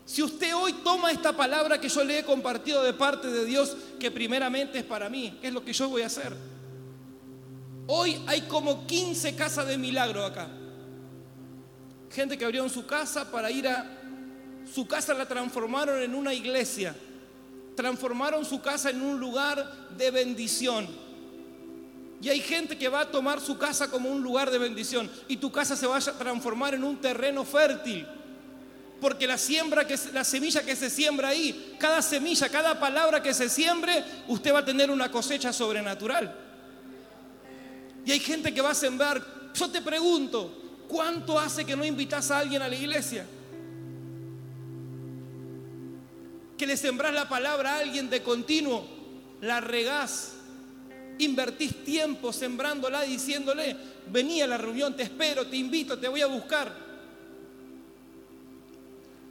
Si 0.05 0.23
usted 0.23 0.55
hoy 0.57 0.73
toma 0.83 1.13
esta 1.13 1.33
palabra 1.33 1.81
que 1.81 1.89
yo 1.89 2.03
le 2.03 2.19
he 2.19 2.25
compartido 2.25 2.83
de 2.83 2.93
parte 2.93 3.29
de 3.29 3.45
Dios, 3.45 3.77
que 3.99 4.11
primeramente 4.11 4.79
es 4.79 4.85
para 4.85 5.09
mí, 5.09 5.39
¿qué 5.41 5.49
es 5.49 5.55
lo 5.55 5.65
que 5.65 5.73
yo 5.73 5.89
voy 5.89 6.03
a 6.03 6.07
hacer? 6.07 6.35
Hoy 7.87 8.21
hay 8.27 8.43
como 8.43 8.87
15 8.87 9.35
casas 9.37 9.67
de 9.67 9.79
milagro 9.79 10.25
acá. 10.25 10.49
Gente 12.11 12.37
que 12.37 12.45
abrió 12.45 12.65
en 12.65 12.71
su 12.71 12.87
casa 12.87 13.31
para 13.31 13.51
ir 13.51 13.69
a 13.69 13.99
su 14.73 14.87
casa 14.87 15.15
la 15.15 15.27
transformaron 15.27 16.01
en 16.03 16.15
una 16.15 16.35
iglesia. 16.35 16.95
Transformaron 17.77 18.45
su 18.45 18.61
casa 18.61 18.91
en 18.91 19.03
un 19.03 19.19
lugar 19.19 19.89
de 19.97 20.11
bendición. 20.11 20.89
Y 22.23 22.29
hay 22.29 22.41
gente 22.41 22.77
que 22.77 22.89
va 22.89 23.01
a 23.01 23.11
tomar 23.11 23.41
su 23.41 23.57
casa 23.57 23.91
como 23.91 24.11
un 24.11 24.23
lugar 24.23 24.51
de 24.51 24.59
bendición. 24.59 25.11
Y 25.29 25.39
tu 25.39 25.51
casa 25.51 25.75
se 25.77 25.87
va 25.87 25.97
a 25.97 26.01
transformar 26.01 26.75
en 26.75 26.85
un 26.85 27.01
terreno 27.01 27.45
fértil. 27.45 28.07
Porque 29.01 29.27
la 29.27 29.39
siembra 29.39 29.87
que 29.87 29.99
la 30.13 30.25
semilla 30.25 30.63
que 30.63 30.77
se 30.77 30.91
siembra 30.91 31.29
ahí, 31.29 31.77
cada 31.79 32.03
semilla, 32.03 32.51
cada 32.51 32.79
palabra 32.79 33.23
que 33.23 33.33
se 33.33 33.49
siembre, 33.49 34.05
usted 34.29 34.53
va 34.53 34.59
a 34.59 34.65
tener 34.65 34.91
una 34.91 35.11
cosecha 35.11 35.53
sobrenatural. 35.53 36.35
Y 38.05 38.13
hay 38.13 38.21
gente 38.21 38.53
que 38.53 38.61
va 38.61 38.71
a 38.71 38.75
sembrar. 38.75 39.25
Yo 39.55 39.69
te 39.71 39.81
pregunto, 39.81 40.85
¿cuánto 40.89 41.39
hace 41.39 41.65
que 41.65 41.75
no 41.75 41.85
invitas 41.85 42.31
a 42.31 42.39
alguien 42.39 42.61
a 42.61 42.69
la 42.69 42.77
iglesia? 42.77 43.27
que 46.61 46.67
le 46.67 46.77
sembrás 46.77 47.15
la 47.15 47.27
palabra 47.27 47.77
a 47.77 47.79
alguien 47.79 48.11
de 48.11 48.23
continuo, 48.23 48.87
la 49.41 49.63
regás, 49.63 50.35
invertís 51.25 51.85
tiempo 51.85 52.33
sembrándola, 52.33 53.03
diciéndole, 53.03 53.77
vení 54.11 54.43
a 54.43 54.47
la 54.47 54.59
reunión, 54.59 54.95
te 54.95 55.05
espero, 55.05 55.47
te 55.47 55.57
invito, 55.57 55.99
te 55.99 56.09
voy 56.09 56.21
a 56.21 56.27
buscar. 56.27 56.73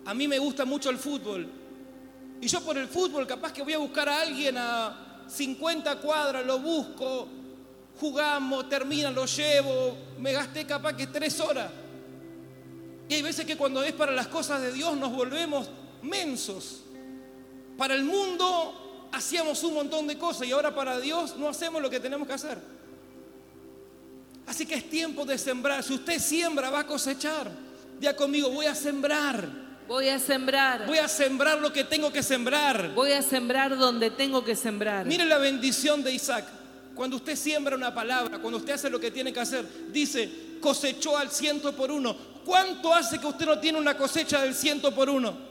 A 0.05 0.13
mí 0.13 0.27
me 0.27 0.39
gusta 0.39 0.65
mucho 0.65 0.89
el 0.89 0.97
fútbol. 0.97 1.47
Y 2.41 2.47
yo 2.47 2.61
por 2.61 2.77
el 2.77 2.87
fútbol 2.87 3.27
capaz 3.27 3.51
que 3.51 3.63
voy 3.63 3.73
a 3.73 3.77
buscar 3.77 4.07
a 4.07 4.21
alguien 4.21 4.55
a 4.57 5.25
50 5.27 5.97
cuadras, 5.97 6.45
lo 6.45 6.59
busco, 6.59 7.27
jugamos, 7.99 8.69
termina, 8.69 9.11
lo 9.11 9.25
llevo, 9.25 9.97
me 10.19 10.31
gasté 10.31 10.65
capaz 10.65 10.93
que 10.93 11.07
tres 11.07 11.39
horas. 11.39 11.69
Y 13.09 13.15
hay 13.15 13.21
veces 13.21 13.45
que 13.45 13.57
cuando 13.57 13.83
es 13.83 13.93
para 13.93 14.11
las 14.11 14.27
cosas 14.27 14.61
de 14.61 14.71
Dios 14.71 14.95
nos 14.95 15.11
volvemos 15.11 15.69
mensos. 16.01 16.81
Para 17.77 17.95
el 17.95 18.03
mundo 18.03 18.88
hacíamos 19.11 19.63
un 19.63 19.73
montón 19.73 20.07
de 20.07 20.17
cosas 20.17 20.47
y 20.47 20.51
ahora 20.51 20.73
para 20.73 20.99
Dios 20.99 21.35
no 21.37 21.49
hacemos 21.49 21.81
lo 21.81 21.89
que 21.89 21.99
tenemos 21.99 22.27
que 22.27 22.33
hacer. 22.33 22.57
Así 24.45 24.65
que 24.65 24.75
es 24.75 24.89
tiempo 24.89 25.25
de 25.25 25.37
sembrar. 25.37 25.83
Si 25.83 25.93
usted 25.93 26.19
siembra, 26.19 26.71
va 26.71 26.79
a 26.79 26.87
cosechar. 26.87 27.51
Ya 27.99 28.15
conmigo, 28.15 28.49
voy 28.49 28.65
a 28.65 28.73
sembrar. 28.73 29.47
Voy 29.87 30.09
a 30.09 30.19
sembrar. 30.19 30.85
Voy 30.87 30.97
a 30.97 31.07
sembrar 31.07 31.59
lo 31.59 31.71
que 31.73 31.83
tengo 31.83 32.11
que 32.11 32.23
sembrar. 32.23 32.93
Voy 32.93 33.11
a 33.11 33.21
sembrar 33.21 33.77
donde 33.77 34.11
tengo 34.11 34.43
que 34.43 34.55
sembrar. 34.55 35.05
Mire 35.05 35.25
la 35.25 35.37
bendición 35.37 36.03
de 36.03 36.13
Isaac. 36.13 36.45
Cuando 36.95 37.17
usted 37.17 37.35
siembra 37.35 37.75
una 37.75 37.93
palabra, 37.93 38.39
cuando 38.39 38.57
usted 38.57 38.73
hace 38.73 38.89
lo 38.89 38.99
que 38.99 39.11
tiene 39.11 39.31
que 39.31 39.39
hacer, 39.39 39.65
dice, 39.91 40.57
cosechó 40.59 41.17
al 41.17 41.31
ciento 41.31 41.75
por 41.75 41.91
uno. 41.91 42.15
¿Cuánto 42.45 42.93
hace 42.93 43.19
que 43.19 43.27
usted 43.27 43.45
no 43.45 43.59
tiene 43.59 43.77
una 43.77 43.95
cosecha 43.95 44.41
del 44.41 44.53
ciento 44.53 44.93
por 44.93 45.09
uno? 45.09 45.48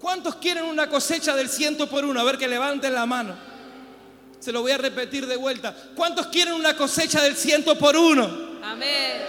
¿Cuántos 0.00 0.36
quieren 0.36 0.64
una 0.64 0.88
cosecha 0.88 1.36
del 1.36 1.48
ciento 1.48 1.86
por 1.88 2.04
uno? 2.04 2.20
A 2.20 2.24
ver 2.24 2.38
que 2.38 2.48
levanten 2.48 2.94
la 2.94 3.04
mano. 3.06 3.36
Se 4.38 4.50
lo 4.50 4.62
voy 4.62 4.72
a 4.72 4.78
repetir 4.78 5.26
de 5.26 5.36
vuelta. 5.36 5.76
¿Cuántos 5.94 6.28
quieren 6.28 6.54
una 6.54 6.74
cosecha 6.74 7.22
del 7.22 7.36
ciento 7.36 7.76
por 7.76 7.94
uno? 7.96 8.24
Amén. 8.62 9.22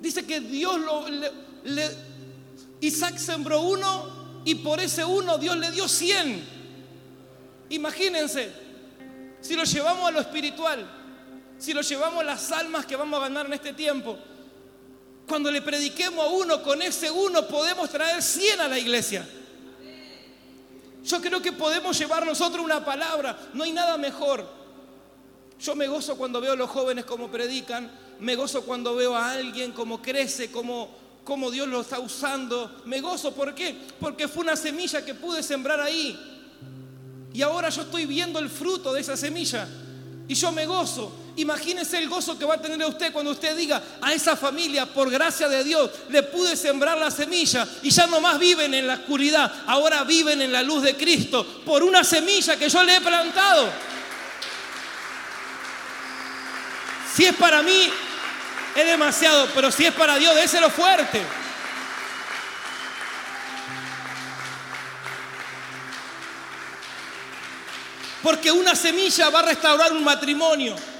Dice 0.00 0.26
que 0.26 0.40
Dios 0.40 0.78
lo, 0.80 1.08
le- 1.08 1.32
le- 1.64 1.90
Isaac 2.80 3.16
sembró 3.16 3.60
uno 3.60 4.42
y 4.44 4.56
por 4.56 4.80
ese 4.80 5.04
uno 5.04 5.38
Dios 5.38 5.56
le 5.56 5.70
dio 5.70 5.88
cien. 5.88 6.44
Imagínense, 7.70 8.52
si 9.40 9.54
lo 9.54 9.64
llevamos 9.64 10.08
a 10.08 10.10
lo 10.10 10.20
espiritual, 10.20 10.84
si 11.58 11.72
lo 11.72 11.80
llevamos 11.82 12.20
a 12.20 12.24
las 12.24 12.50
almas 12.52 12.84
que 12.86 12.96
vamos 12.96 13.18
a 13.20 13.22
ganar 13.24 13.46
en 13.46 13.52
este 13.54 13.72
tiempo, 13.72 14.18
cuando 15.26 15.50
le 15.50 15.60
prediquemos 15.60 16.24
a 16.24 16.28
uno, 16.28 16.62
con 16.62 16.80
ese 16.82 17.10
uno 17.10 17.46
podemos 17.46 17.90
traer 17.90 18.22
cien 18.22 18.60
a 18.60 18.68
la 18.68 18.78
iglesia. 18.78 19.26
Yo 21.04 21.20
creo 21.20 21.40
que 21.40 21.52
podemos 21.52 21.98
llevar 21.98 22.24
nosotros 22.26 22.64
una 22.64 22.84
palabra, 22.84 23.38
no 23.52 23.64
hay 23.64 23.72
nada 23.72 23.96
mejor. 23.96 24.46
Yo 25.60 25.74
me 25.74 25.86
gozo 25.86 26.16
cuando 26.16 26.40
veo 26.40 26.52
a 26.52 26.56
los 26.56 26.68
jóvenes 26.68 27.04
como 27.04 27.30
predican, 27.30 27.90
me 28.20 28.34
gozo 28.36 28.62
cuando 28.62 28.94
veo 28.94 29.14
a 29.14 29.32
alguien 29.32 29.72
como 29.72 30.02
crece, 30.02 30.50
como, 30.50 30.90
como 31.24 31.50
Dios 31.50 31.68
lo 31.68 31.80
está 31.80 31.98
usando. 31.98 32.82
Me 32.84 33.00
gozo, 33.00 33.32
¿por 33.32 33.54
qué? 33.54 33.76
Porque 34.00 34.28
fue 34.28 34.42
una 34.42 34.56
semilla 34.56 35.04
que 35.04 35.14
pude 35.14 35.42
sembrar 35.42 35.80
ahí. 35.80 36.18
Y 37.32 37.42
ahora 37.42 37.68
yo 37.68 37.82
estoy 37.82 38.06
viendo 38.06 38.38
el 38.38 38.48
fruto 38.48 38.92
de 38.92 39.00
esa 39.00 39.16
semilla. 39.16 39.68
Y 40.28 40.34
yo 40.34 40.52
me 40.52 40.66
gozo. 40.66 41.12
Imagínese 41.36 41.98
el 41.98 42.08
gozo 42.08 42.38
que 42.38 42.46
va 42.46 42.54
a 42.54 42.60
tener 42.60 42.86
usted 42.86 43.12
cuando 43.12 43.30
usted 43.30 43.54
diga 43.54 43.82
a 44.00 44.14
esa 44.14 44.36
familia, 44.36 44.86
por 44.86 45.10
gracia 45.10 45.48
de 45.48 45.64
Dios, 45.64 45.90
le 46.08 46.22
pude 46.22 46.56
sembrar 46.56 46.96
la 46.96 47.10
semilla 47.10 47.68
y 47.82 47.90
ya 47.90 48.06
no 48.06 48.22
más 48.22 48.38
viven 48.38 48.72
en 48.72 48.86
la 48.86 48.94
oscuridad, 48.94 49.52
ahora 49.66 50.02
viven 50.04 50.40
en 50.40 50.50
la 50.50 50.62
luz 50.62 50.82
de 50.82 50.96
Cristo 50.96 51.44
por 51.66 51.82
una 51.82 52.04
semilla 52.04 52.56
que 52.56 52.70
yo 52.70 52.82
le 52.82 52.96
he 52.96 53.00
plantado. 53.02 53.68
Si 57.14 57.26
es 57.26 57.34
para 57.34 57.62
mí, 57.62 57.90
es 58.74 58.86
demasiado, 58.86 59.46
pero 59.54 59.70
si 59.70 59.84
es 59.84 59.92
para 59.92 60.16
Dios, 60.16 60.34
déselo 60.34 60.70
fuerte. 60.70 61.20
Porque 68.22 68.50
una 68.50 68.74
semilla 68.74 69.28
va 69.28 69.40
a 69.40 69.42
restaurar 69.42 69.92
un 69.92 70.02
matrimonio. 70.02 70.95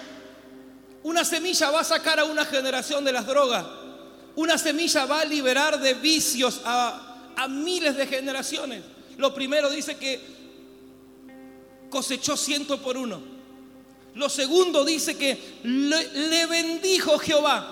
Una 1.06 1.24
semilla 1.24 1.70
va 1.70 1.82
a 1.82 1.84
sacar 1.84 2.18
a 2.18 2.24
una 2.24 2.44
generación 2.44 3.04
de 3.04 3.12
las 3.12 3.24
drogas. 3.28 3.64
Una 4.34 4.58
semilla 4.58 5.06
va 5.06 5.20
a 5.20 5.24
liberar 5.24 5.78
de 5.78 5.94
vicios 5.94 6.60
a, 6.64 7.32
a 7.36 7.46
miles 7.46 7.96
de 7.96 8.08
generaciones. 8.08 8.82
Lo 9.16 9.32
primero 9.32 9.70
dice 9.70 9.96
que 9.98 10.20
cosechó 11.90 12.36
ciento 12.36 12.82
por 12.82 12.96
uno. 12.96 13.22
Lo 14.16 14.28
segundo 14.28 14.84
dice 14.84 15.16
que 15.16 15.60
le, 15.62 16.28
le 16.28 16.46
bendijo 16.46 17.16
Jehová. 17.20 17.70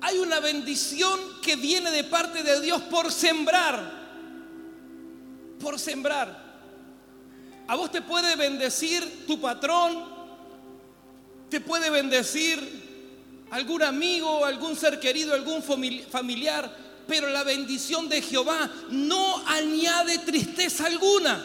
Hay 0.00 0.16
una 0.16 0.40
bendición 0.40 1.20
que 1.42 1.56
viene 1.56 1.90
de 1.90 2.04
parte 2.04 2.42
de 2.42 2.62
Dios 2.62 2.80
por 2.84 3.12
sembrar. 3.12 3.92
Por 5.60 5.78
sembrar. 5.78 6.50
A 7.68 7.76
vos 7.76 7.92
te 7.92 8.00
puede 8.00 8.36
bendecir 8.36 9.26
tu 9.26 9.38
patrón, 9.38 10.11
te 11.52 11.60
puede 11.60 11.90
bendecir 11.90 12.80
algún 13.50 13.82
amigo, 13.82 14.46
algún 14.46 14.74
ser 14.74 14.98
querido, 14.98 15.34
algún 15.34 15.62
famili- 15.62 16.02
familiar, 16.02 16.74
pero 17.06 17.28
la 17.28 17.44
bendición 17.44 18.08
de 18.08 18.22
Jehová 18.22 18.70
no 18.88 19.46
añade 19.46 20.16
tristeza 20.20 20.86
alguna. 20.86 21.44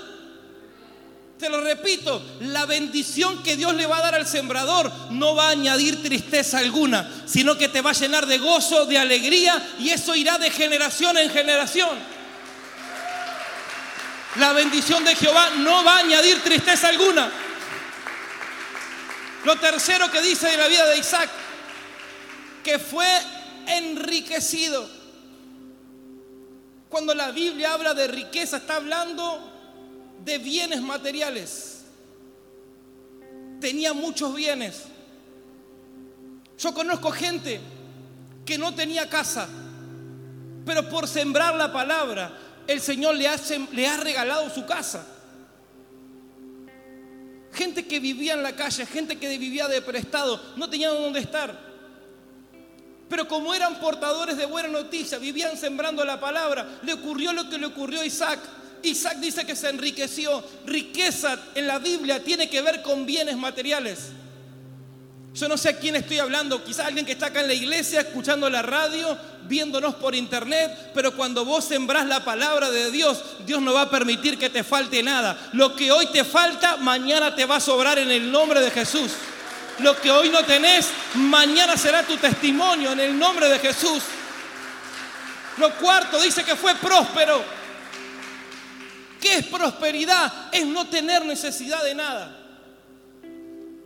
Te 1.37 1.49
lo 1.49 1.59
repito, 1.59 2.23
la 2.39 2.65
bendición 2.65 3.43
que 3.43 3.57
Dios 3.57 3.73
le 3.75 3.85
va 3.85 3.97
a 3.97 4.01
dar 4.01 4.15
al 4.15 4.25
sembrador 4.25 4.89
no 5.09 5.35
va 5.35 5.47
a 5.47 5.51
añadir 5.51 6.01
tristeza 6.01 6.59
alguna, 6.59 7.25
sino 7.25 7.57
que 7.57 7.67
te 7.67 7.81
va 7.81 7.89
a 7.89 7.93
llenar 7.93 8.27
de 8.27 8.37
gozo, 8.37 8.85
de 8.85 8.97
alegría 8.97 9.61
y 9.77 9.89
eso 9.89 10.15
irá 10.15 10.37
de 10.37 10.49
generación 10.51 11.17
en 11.17 11.29
generación. 11.29 11.97
La 14.37 14.53
bendición 14.53 15.03
de 15.03 15.15
Jehová 15.15 15.49
no 15.57 15.83
va 15.83 15.97
a 15.97 15.99
añadir 15.99 16.41
tristeza 16.43 16.87
alguna. 16.87 17.29
Lo 19.47 19.55
tercero 19.55 20.11
que 20.11 20.21
dice 20.21 20.45
de 20.49 20.57
la 20.57 20.67
vida 20.67 20.85
de 20.87 20.97
Isaac, 20.97 21.29
que 22.65 22.77
fue 22.79 23.07
enriquecido. 23.65 24.85
Cuando 26.89 27.15
la 27.15 27.31
Biblia 27.31 27.71
habla 27.71 27.93
de 27.93 28.09
riqueza, 28.09 28.57
está 28.57 28.75
hablando 28.75 29.39
de 30.25 30.37
bienes 30.39 30.81
materiales. 30.81 31.83
Tenía 33.61 33.93
muchos 33.93 34.35
bienes. 34.35 34.81
Yo 36.59 36.73
conozco 36.73 37.09
gente 37.11 37.61
que 38.45 38.57
no 38.57 38.75
tenía 38.75 39.07
casa, 39.07 39.47
pero 40.65 40.89
por 40.89 41.07
sembrar 41.07 41.55
la 41.55 41.71
palabra, 41.71 42.37
el 42.67 42.81
Señor 42.81 43.15
le, 43.15 43.29
hace- 43.29 43.65
le 43.71 43.87
ha 43.87 43.95
regalado 43.95 44.49
su 44.49 44.65
casa. 44.65 45.07
Gente 47.57 47.87
que 47.87 47.99
vivía 47.99 48.35
en 48.35 48.43
la 48.43 48.55
calle, 48.55 48.85
gente 48.85 49.17
que 49.17 49.35
vivía 49.35 49.67
de 49.67 49.81
prestado, 49.81 50.39
no 50.57 50.69
tenían 50.69 50.93
dónde 50.93 51.21
estar. 51.21 51.59
Pero 53.09 53.27
como 53.27 53.51
eran 53.51 53.79
portadores 53.79 54.37
de 54.37 54.45
buena 54.45 54.69
noticia, 54.69 55.17
vivían 55.17 55.57
sembrando 55.57 56.05
la 56.05 56.19
palabra, 56.19 56.79
le 56.83 56.93
ocurrió 56.93 57.33
lo 57.33 57.49
que 57.49 57.57
le 57.57 57.65
ocurrió 57.65 58.01
a 58.01 58.05
Isaac. 58.05 58.39
Isaac 58.83 59.17
dice 59.17 59.43
que 59.43 59.55
se 59.55 59.69
enriqueció. 59.69 60.43
Riqueza 60.67 61.39
en 61.55 61.65
la 61.65 61.79
Biblia 61.79 62.23
tiene 62.23 62.47
que 62.47 62.61
ver 62.61 62.83
con 62.83 63.07
bienes 63.07 63.37
materiales. 63.37 64.11
Yo 65.37 65.47
no 65.47 65.55
sé 65.55 65.69
a 65.69 65.77
quién 65.77 65.95
estoy 65.95 66.17
hablando, 66.17 66.63
quizás 66.63 66.87
alguien 66.87 67.05
que 67.05 67.11
está 67.11 67.27
acá 67.27 67.41
en 67.41 67.47
la 67.47 67.53
iglesia, 67.53 68.01
escuchando 68.01 68.49
la 68.49 68.63
radio, 68.63 69.15
viéndonos 69.43 69.93
por 69.93 70.15
internet, 70.15 70.89
pero 70.95 71.15
cuando 71.15 71.45
vos 71.45 71.63
sembrás 71.63 72.07
la 72.07 72.25
palabra 72.25 72.71
de 72.71 72.89
Dios, 72.89 73.23
Dios 73.45 73.61
no 73.61 73.71
va 73.71 73.83
a 73.83 73.89
permitir 73.91 74.39
que 74.39 74.49
te 74.49 74.63
falte 74.63 75.03
nada. 75.03 75.37
Lo 75.53 75.75
que 75.75 75.91
hoy 75.91 76.07
te 76.07 76.23
falta, 76.23 76.77
mañana 76.77 77.35
te 77.35 77.45
va 77.45 77.57
a 77.57 77.59
sobrar 77.59 77.99
en 77.99 78.09
el 78.09 78.31
nombre 78.31 78.61
de 78.61 78.71
Jesús. 78.71 79.11
Lo 79.77 79.95
que 80.01 80.09
hoy 80.09 80.29
no 80.29 80.43
tenés, 80.43 80.89
mañana 81.13 81.77
será 81.77 82.01
tu 82.01 82.17
testimonio 82.17 82.93
en 82.93 82.99
el 82.99 83.19
nombre 83.19 83.47
de 83.47 83.59
Jesús. 83.59 84.01
Lo 85.57 85.71
cuarto 85.75 86.19
dice 86.19 86.43
que 86.43 86.55
fue 86.55 86.73
próspero. 86.73 87.43
¿Qué 89.21 89.35
es 89.35 89.45
prosperidad? 89.45 90.49
Es 90.51 90.65
no 90.65 90.87
tener 90.87 91.23
necesidad 91.25 91.83
de 91.83 91.93
nada. 91.93 92.46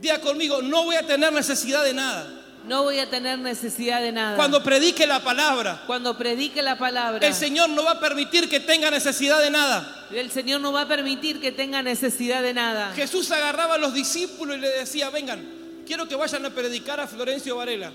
Diga 0.01 0.19
conmigo, 0.19 0.63
no 0.63 0.83
voy 0.85 0.95
a 0.95 1.05
tener 1.05 1.31
necesidad 1.31 1.83
de 1.83 1.93
nada. 1.93 2.27
No 2.65 2.83
voy 2.83 2.99
a 2.99 3.09
tener 3.09 3.39
necesidad 3.39 4.01
de 4.01 4.11
nada. 4.11 4.35
Cuando 4.35 4.61
predique 4.63 5.05
la 5.07 5.19
palabra, 5.19 5.83
Cuando 5.87 6.17
predique 6.17 6.61
la 6.61 6.77
palabra, 6.77 7.25
el 7.25 7.33
Señor 7.33 7.69
no 7.69 7.83
va 7.83 7.91
a 7.91 7.99
permitir 7.99 8.49
que 8.49 8.59
tenga 8.59 8.89
necesidad 8.91 9.39
de 9.39 9.49
nada. 9.51 10.07
el 10.11 10.31
Señor 10.31 10.61
no 10.61 10.71
va 10.71 10.81
a 10.81 10.87
permitir 10.87 11.39
que 11.39 11.51
tenga 11.51 11.83
necesidad 11.83 12.41
de 12.41 12.53
nada. 12.53 12.93
Jesús 12.95 13.31
agarraba 13.31 13.75
a 13.75 13.77
los 13.77 13.93
discípulos 13.93 14.57
y 14.57 14.59
le 14.59 14.69
decía, 14.69 15.09
vengan, 15.11 15.83
quiero 15.85 16.07
que 16.07 16.15
vayan 16.15 16.45
a 16.45 16.49
predicar 16.49 16.99
a 16.99 17.07
Florencio 17.07 17.55
Varela, 17.55 17.91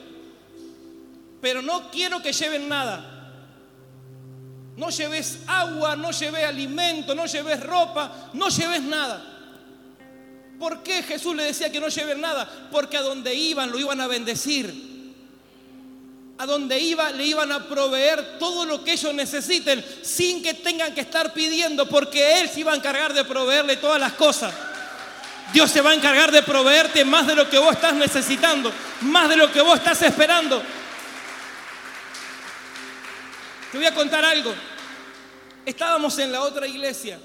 pero 1.40 1.60
no 1.60 1.90
quiero 1.90 2.22
que 2.22 2.32
lleven 2.32 2.68
nada. 2.68 3.12
No 4.76 4.90
lleves 4.90 5.38
agua, 5.46 5.96
no 5.96 6.10
lleves 6.10 6.44
alimento, 6.44 7.14
no 7.14 7.26
lleves 7.26 7.62
ropa, 7.62 8.30
no 8.34 8.48
lleves 8.48 8.82
nada. 8.82 9.35
¿Por 10.58 10.82
qué 10.82 11.02
Jesús 11.02 11.36
le 11.36 11.44
decía 11.44 11.70
que 11.70 11.80
no 11.80 11.88
lleven 11.88 12.20
nada? 12.20 12.48
Porque 12.70 12.96
a 12.96 13.02
donde 13.02 13.34
iban 13.34 13.70
lo 13.70 13.78
iban 13.78 14.00
a 14.00 14.06
bendecir. 14.06 15.14
A 16.38 16.46
donde 16.46 16.78
iba 16.78 17.10
le 17.10 17.24
iban 17.24 17.52
a 17.52 17.66
proveer 17.66 18.38
todo 18.38 18.64
lo 18.64 18.82
que 18.82 18.92
ellos 18.92 19.12
necesiten 19.14 19.84
sin 20.02 20.42
que 20.42 20.54
tengan 20.54 20.94
que 20.94 21.02
estar 21.02 21.32
pidiendo, 21.32 21.86
porque 21.88 22.40
Él 22.40 22.48
se 22.48 22.60
iba 22.60 22.72
a 22.72 22.76
encargar 22.76 23.12
de 23.12 23.24
proveerle 23.24 23.76
todas 23.76 24.00
las 24.00 24.12
cosas. 24.12 24.52
Dios 25.52 25.70
se 25.70 25.80
va 25.80 25.90
a 25.90 25.94
encargar 25.94 26.32
de 26.32 26.42
proveerte 26.42 27.04
más 27.04 27.26
de 27.26 27.34
lo 27.34 27.48
que 27.48 27.58
vos 27.58 27.72
estás 27.72 27.94
necesitando, 27.94 28.72
más 29.02 29.28
de 29.28 29.36
lo 29.36 29.52
que 29.52 29.60
vos 29.60 29.78
estás 29.78 30.02
esperando. 30.02 30.62
Te 33.70 33.78
voy 33.78 33.86
a 33.86 33.94
contar 33.94 34.24
algo. 34.24 34.54
Estábamos 35.64 36.18
en 36.18 36.32
la 36.32 36.42
otra 36.42 36.66
iglesia. 36.66 37.18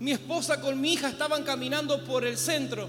Mi 0.00 0.12
esposa 0.12 0.60
con 0.60 0.80
mi 0.80 0.94
hija 0.94 1.08
estaban 1.08 1.44
caminando 1.44 2.04
por 2.04 2.24
el 2.24 2.36
centro 2.36 2.88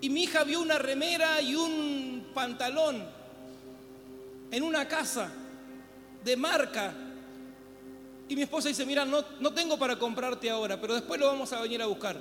y 0.00 0.10
mi 0.10 0.24
hija 0.24 0.42
vio 0.42 0.60
una 0.60 0.78
remera 0.78 1.40
y 1.40 1.54
un 1.54 2.26
pantalón 2.34 3.04
en 4.50 4.62
una 4.64 4.88
casa 4.88 5.30
de 6.24 6.36
marca. 6.36 6.92
Y 8.28 8.34
mi 8.34 8.42
esposa 8.42 8.68
dice, 8.68 8.84
mira, 8.84 9.04
no, 9.04 9.24
no 9.38 9.52
tengo 9.52 9.78
para 9.78 9.96
comprarte 9.96 10.50
ahora, 10.50 10.80
pero 10.80 10.94
después 10.94 11.20
lo 11.20 11.28
vamos 11.28 11.52
a 11.52 11.60
venir 11.60 11.80
a 11.80 11.86
buscar. 11.86 12.18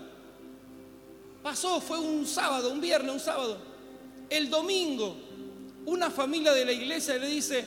Pasó, 1.42 1.82
fue 1.82 1.98
un 1.98 2.28
sábado, 2.28 2.72
un 2.72 2.80
viernes, 2.80 3.12
un 3.12 3.20
sábado. 3.20 3.58
El 4.30 4.50
domingo, 4.50 5.18
una 5.88 6.12
familia 6.12 6.54
de 6.54 6.66
la 6.66 6.72
iglesia 6.72 7.16
le 7.16 7.28
dice, 7.28 7.66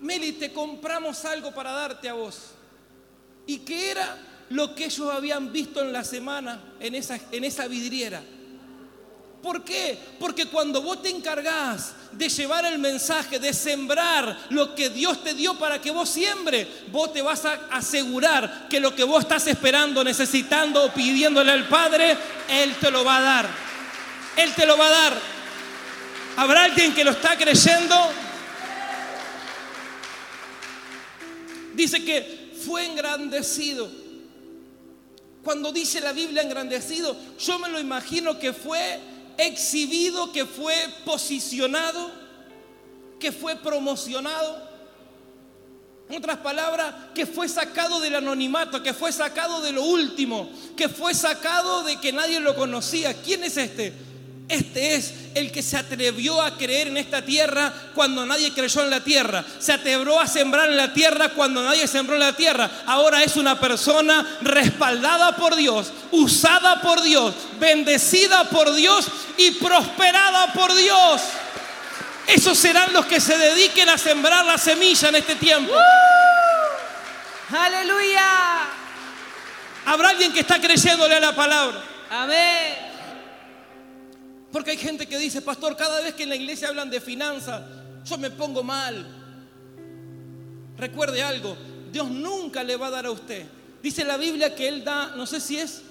Meli, 0.00 0.32
te 0.32 0.52
compramos 0.52 1.24
algo 1.24 1.52
para 1.52 1.72
darte 1.72 2.08
a 2.08 2.12
vos. 2.12 2.52
¿Y 3.46 3.58
qué 3.58 3.90
era 3.90 4.16
lo 4.50 4.74
que 4.74 4.86
ellos 4.86 5.12
habían 5.12 5.52
visto 5.52 5.80
en 5.80 5.92
la 5.92 6.04
semana 6.04 6.60
en 6.80 6.94
esa, 6.94 7.68
vidriera? 7.68 8.22
¿Por 9.42 9.64
qué? 9.64 9.98
Porque 10.18 10.46
cuando 10.46 10.82
vos 10.82 11.02
te 11.02 11.08
encargás 11.08 11.94
de 12.12 12.28
llevar 12.28 12.66
el 12.66 12.78
mensaje, 12.78 13.38
de 13.38 13.54
sembrar 13.54 14.36
lo 14.50 14.74
que 14.74 14.90
Dios 14.90 15.24
te 15.24 15.32
dio 15.32 15.58
para 15.58 15.80
que 15.80 15.90
vos 15.90 16.10
siembre, 16.10 16.68
vos 16.92 17.12
te 17.12 17.22
vas 17.22 17.44
a 17.46 17.54
asegurar 17.70 18.66
que 18.68 18.80
lo 18.80 18.94
que 18.94 19.04
vos 19.04 19.22
estás 19.22 19.46
esperando, 19.46 20.04
necesitando 20.04 20.84
o 20.84 20.92
pidiéndole 20.92 21.52
al 21.52 21.66
Padre, 21.68 22.16
Él 22.48 22.74
te 22.78 22.90
lo 22.90 23.02
va 23.02 23.16
a 23.16 23.22
dar. 23.22 23.48
Él 24.36 24.52
te 24.54 24.66
lo 24.66 24.76
va 24.76 24.86
a 24.86 24.90
dar. 24.90 25.18
¿Habrá 26.36 26.64
alguien 26.64 26.92
que 26.92 27.04
lo 27.04 27.12
está 27.12 27.36
creyendo? 27.36 27.96
Dice 31.74 32.04
que 32.04 32.52
fue 32.64 32.84
engrandecido. 32.84 33.99
Cuando 35.44 35.72
dice 35.72 36.00
la 36.00 36.12
Biblia 36.12 36.42
engrandecido, 36.42 37.16
yo 37.38 37.58
me 37.58 37.68
lo 37.68 37.80
imagino 37.80 38.38
que 38.38 38.52
fue 38.52 39.00
exhibido, 39.38 40.32
que 40.32 40.44
fue 40.44 40.74
posicionado, 41.04 42.10
que 43.18 43.32
fue 43.32 43.56
promocionado. 43.56 44.68
En 46.08 46.16
otras 46.16 46.38
palabras, 46.38 46.92
que 47.14 47.24
fue 47.24 47.48
sacado 47.48 48.00
del 48.00 48.16
anonimato, 48.16 48.82
que 48.82 48.92
fue 48.92 49.12
sacado 49.12 49.60
de 49.60 49.72
lo 49.72 49.84
último, 49.84 50.50
que 50.76 50.88
fue 50.88 51.14
sacado 51.14 51.84
de 51.84 52.00
que 52.00 52.12
nadie 52.12 52.40
lo 52.40 52.56
conocía. 52.56 53.14
¿Quién 53.14 53.44
es 53.44 53.56
este? 53.56 53.94
Este 54.50 54.96
es 54.96 55.14
el 55.36 55.52
que 55.52 55.62
se 55.62 55.76
atrevió 55.76 56.42
a 56.42 56.56
creer 56.56 56.88
en 56.88 56.96
esta 56.96 57.22
tierra 57.22 57.72
cuando 57.94 58.26
nadie 58.26 58.52
creyó 58.52 58.82
en 58.82 58.90
la 58.90 58.98
tierra. 58.98 59.44
Se 59.60 59.72
atrevió 59.72 60.18
a 60.18 60.26
sembrar 60.26 60.68
en 60.68 60.76
la 60.76 60.92
tierra 60.92 61.28
cuando 61.28 61.62
nadie 61.62 61.86
sembró 61.86 62.16
en 62.16 62.20
la 62.22 62.32
tierra. 62.32 62.68
Ahora 62.84 63.22
es 63.22 63.36
una 63.36 63.60
persona 63.60 64.38
respaldada 64.40 65.36
por 65.36 65.54
Dios, 65.54 65.92
usada 66.10 66.82
por 66.82 67.00
Dios, 67.00 67.32
bendecida 67.60 68.50
por 68.50 68.74
Dios 68.74 69.06
y 69.36 69.52
prosperada 69.52 70.52
por 70.52 70.74
Dios. 70.74 71.22
Esos 72.26 72.58
serán 72.58 72.92
los 72.92 73.06
que 73.06 73.20
se 73.20 73.38
dediquen 73.38 73.88
a 73.88 73.98
sembrar 73.98 74.44
la 74.44 74.58
semilla 74.58 75.10
en 75.10 75.14
este 75.14 75.36
tiempo. 75.36 75.72
Aleluya. 77.56 78.62
Habrá 79.86 80.08
alguien 80.08 80.32
que 80.32 80.40
está 80.40 80.60
creyéndole 80.60 81.14
a 81.14 81.20
la 81.20 81.36
palabra. 81.36 81.80
Amén. 82.10 82.89
Porque 84.52 84.72
hay 84.72 84.76
gente 84.76 85.06
que 85.06 85.18
dice, 85.18 85.42
pastor, 85.42 85.76
cada 85.76 86.00
vez 86.00 86.14
que 86.14 86.24
en 86.24 86.30
la 86.30 86.36
iglesia 86.36 86.68
hablan 86.68 86.90
de 86.90 87.00
finanzas, 87.00 87.62
yo 88.04 88.18
me 88.18 88.30
pongo 88.30 88.62
mal. 88.62 89.06
Recuerde 90.76 91.22
algo, 91.22 91.56
Dios 91.92 92.10
nunca 92.10 92.64
le 92.64 92.76
va 92.76 92.88
a 92.88 92.90
dar 92.90 93.06
a 93.06 93.10
usted. 93.10 93.46
Dice 93.82 94.04
la 94.04 94.16
Biblia 94.16 94.54
que 94.54 94.68
Él 94.68 94.84
da, 94.84 95.14
no 95.16 95.26
sé 95.26 95.40
si 95.40 95.56
es 95.58 95.82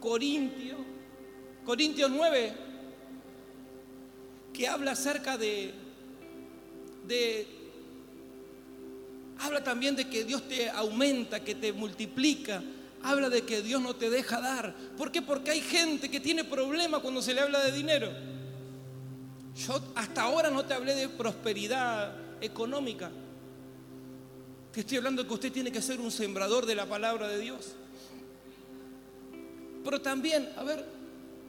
Corintio, 0.00 0.76
Corintios 1.64 2.10
9, 2.10 2.52
que 4.52 4.66
habla 4.66 4.92
acerca 4.92 5.38
de, 5.38 5.72
de, 7.06 7.46
habla 9.38 9.62
también 9.62 9.94
de 9.94 10.08
que 10.08 10.24
Dios 10.24 10.48
te 10.48 10.68
aumenta, 10.70 11.40
que 11.40 11.54
te 11.54 11.72
multiplica 11.72 12.62
habla 13.02 13.28
de 13.30 13.42
que 13.42 13.62
Dios 13.62 13.80
no 13.80 13.94
te 13.94 14.10
deja 14.10 14.40
dar. 14.40 14.74
¿Por 14.96 15.10
qué? 15.10 15.22
Porque 15.22 15.50
hay 15.50 15.60
gente 15.60 16.10
que 16.10 16.20
tiene 16.20 16.44
problemas 16.44 17.00
cuando 17.00 17.22
se 17.22 17.34
le 17.34 17.40
habla 17.40 17.64
de 17.64 17.72
dinero. 17.72 18.10
Yo 19.66 19.80
hasta 19.94 20.22
ahora 20.22 20.50
no 20.50 20.64
te 20.64 20.74
hablé 20.74 20.94
de 20.94 21.08
prosperidad 21.08 22.14
económica. 22.40 23.10
Te 24.72 24.80
estoy 24.80 24.98
hablando 24.98 25.22
de 25.22 25.28
que 25.28 25.34
usted 25.34 25.52
tiene 25.52 25.72
que 25.72 25.82
ser 25.82 26.00
un 26.00 26.10
sembrador 26.10 26.64
de 26.66 26.74
la 26.74 26.86
palabra 26.86 27.28
de 27.28 27.38
Dios. 27.40 27.72
Pero 29.82 30.00
también, 30.00 30.48
a 30.56 30.62
ver, 30.62 30.84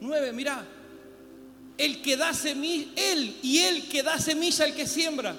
nueve, 0.00 0.32
mira, 0.32 0.66
el 1.78 2.02
que 2.02 2.16
da 2.16 2.34
semilla, 2.34 2.90
él 2.96 3.36
y 3.42 3.58
él 3.58 3.88
que 3.88 4.02
da 4.02 4.18
semilla 4.18 4.64
al 4.64 4.74
que 4.74 4.86
siembra. 4.86 5.36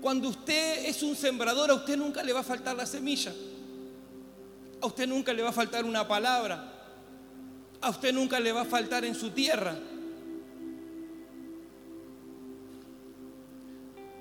Cuando 0.00 0.28
usted 0.28 0.86
es 0.86 1.02
un 1.02 1.14
sembrador, 1.14 1.70
a 1.70 1.74
usted 1.74 1.96
nunca 1.96 2.22
le 2.22 2.32
va 2.32 2.40
a 2.40 2.44
faltar 2.44 2.74
la 2.74 2.86
semilla. 2.86 3.32
A 4.82 4.86
usted 4.86 5.06
nunca 5.06 5.32
le 5.32 5.42
va 5.44 5.50
a 5.50 5.52
faltar 5.52 5.84
una 5.84 6.06
palabra. 6.08 6.72
A 7.80 7.90
usted 7.90 8.12
nunca 8.12 8.40
le 8.40 8.50
va 8.50 8.62
a 8.62 8.64
faltar 8.64 9.04
en 9.04 9.14
su 9.14 9.30
tierra. 9.30 9.78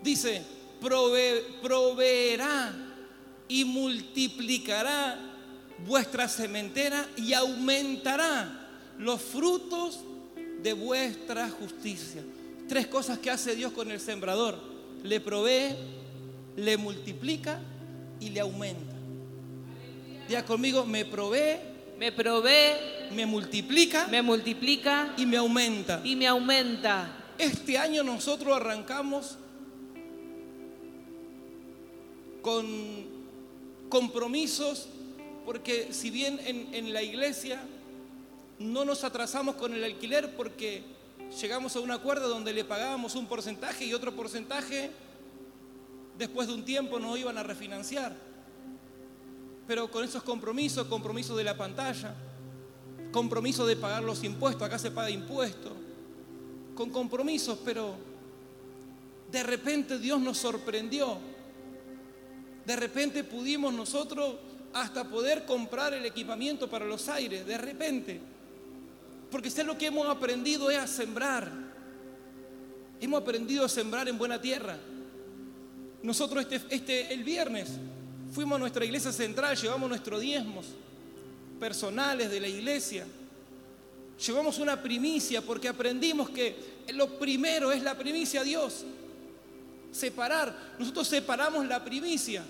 Dice, 0.03 0.43
proveerá 1.61 2.73
y 3.47 3.65
multiplicará 3.65 5.17
vuestra 5.87 6.27
sementera 6.27 7.07
y 7.17 7.33
aumentará 7.33 8.67
los 8.99 9.19
frutos 9.19 10.01
de 10.61 10.73
vuestra 10.73 11.49
justicia. 11.49 12.23
Tres 12.69 12.85
cosas 12.85 13.17
que 13.17 13.31
hace 13.31 13.55
Dios 13.55 13.71
con 13.71 13.89
el 13.89 13.99
sembrador. 13.99 14.59
Le 15.03 15.19
provee, 15.19 15.75
le 16.55 16.77
multiplica 16.77 17.59
y 18.19 18.29
le 18.29 18.41
aumenta 18.41 18.90
conmigo, 20.45 20.85
me 20.85 21.05
provee, 21.05 21.57
me 21.97 22.11
provee, 22.11 23.11
me 23.13 23.25
multiplica, 23.25 24.07
me 24.07 24.21
multiplica 24.21 25.13
y 25.17 25.25
me 25.25 25.37
aumenta. 25.37 26.01
Y 26.03 26.15
me 26.15 26.27
aumenta. 26.27 27.17
Este 27.37 27.77
año 27.77 28.03
nosotros 28.03 28.55
arrancamos 28.55 29.37
con 32.41 32.65
compromisos, 33.89 34.87
porque 35.45 35.89
si 35.91 36.09
bien 36.09 36.39
en, 36.45 36.73
en 36.73 36.93
la 36.93 37.03
iglesia 37.03 37.61
no 38.59 38.85
nos 38.85 39.03
atrasamos 39.03 39.55
con 39.55 39.73
el 39.73 39.83
alquiler 39.83 40.35
porque 40.35 40.83
llegamos 41.41 41.75
a 41.75 41.81
un 41.81 41.91
acuerdo 41.91 42.29
donde 42.29 42.53
le 42.53 42.63
pagábamos 42.63 43.15
un 43.15 43.27
porcentaje 43.27 43.85
y 43.85 43.93
otro 43.93 44.15
porcentaje 44.15 44.91
después 46.17 46.47
de 46.47 46.53
un 46.53 46.63
tiempo 46.63 46.99
nos 46.99 47.17
iban 47.17 47.37
a 47.37 47.43
refinanciar 47.43 48.30
pero 49.67 49.89
con 49.89 50.03
esos 50.03 50.23
compromisos, 50.23 50.87
compromisos 50.87 51.37
de 51.37 51.43
la 51.43 51.55
pantalla, 51.57 52.13
compromiso 53.11 53.65
de 53.65 53.75
pagar 53.75 54.03
los 54.03 54.23
impuestos, 54.23 54.63
acá 54.63 54.79
se 54.79 54.91
paga 54.91 55.09
impuesto, 55.09 55.71
con 56.75 56.89
compromisos, 56.89 57.59
pero 57.63 57.95
de 59.31 59.43
repente 59.43 59.97
Dios 59.97 60.19
nos 60.19 60.37
sorprendió. 60.37 61.17
De 62.65 62.75
repente 62.75 63.23
pudimos 63.23 63.73
nosotros 63.73 64.35
hasta 64.73 65.09
poder 65.09 65.45
comprar 65.45 65.93
el 65.93 66.05
equipamiento 66.05 66.69
para 66.69 66.85
los 66.85 67.09
aires, 67.09 67.45
de 67.45 67.57
repente. 67.57 68.19
Porque 69.29 69.49
sé 69.49 69.63
lo 69.63 69.77
que 69.77 69.87
hemos 69.87 70.07
aprendido 70.07 70.69
es 70.69 70.77
a 70.77 70.87
sembrar. 70.87 71.51
Hemos 72.99 73.21
aprendido 73.21 73.65
a 73.65 73.69
sembrar 73.69 74.07
en 74.07 74.17
buena 74.17 74.39
tierra. 74.39 74.77
Nosotros 76.03 76.45
este, 76.49 76.75
este 76.75 77.13
el 77.13 77.23
viernes 77.23 77.69
Fuimos 78.31 78.55
a 78.55 78.59
nuestra 78.59 78.85
iglesia 78.85 79.11
central, 79.11 79.57
llevamos 79.57 79.89
nuestros 79.89 80.21
diezmos 80.21 80.65
personales 81.59 82.31
de 82.31 82.39
la 82.39 82.47
iglesia. 82.47 83.05
Llevamos 84.25 84.57
una 84.57 84.81
primicia 84.81 85.41
porque 85.41 85.67
aprendimos 85.67 86.29
que 86.29 86.55
lo 86.93 87.19
primero 87.19 87.71
es 87.71 87.83
la 87.83 87.97
primicia 87.97 88.41
a 88.41 88.43
Dios. 88.43 88.85
Separar. 89.91 90.75
Nosotros 90.79 91.07
separamos 91.09 91.67
la 91.67 91.83
primicia 91.83 92.43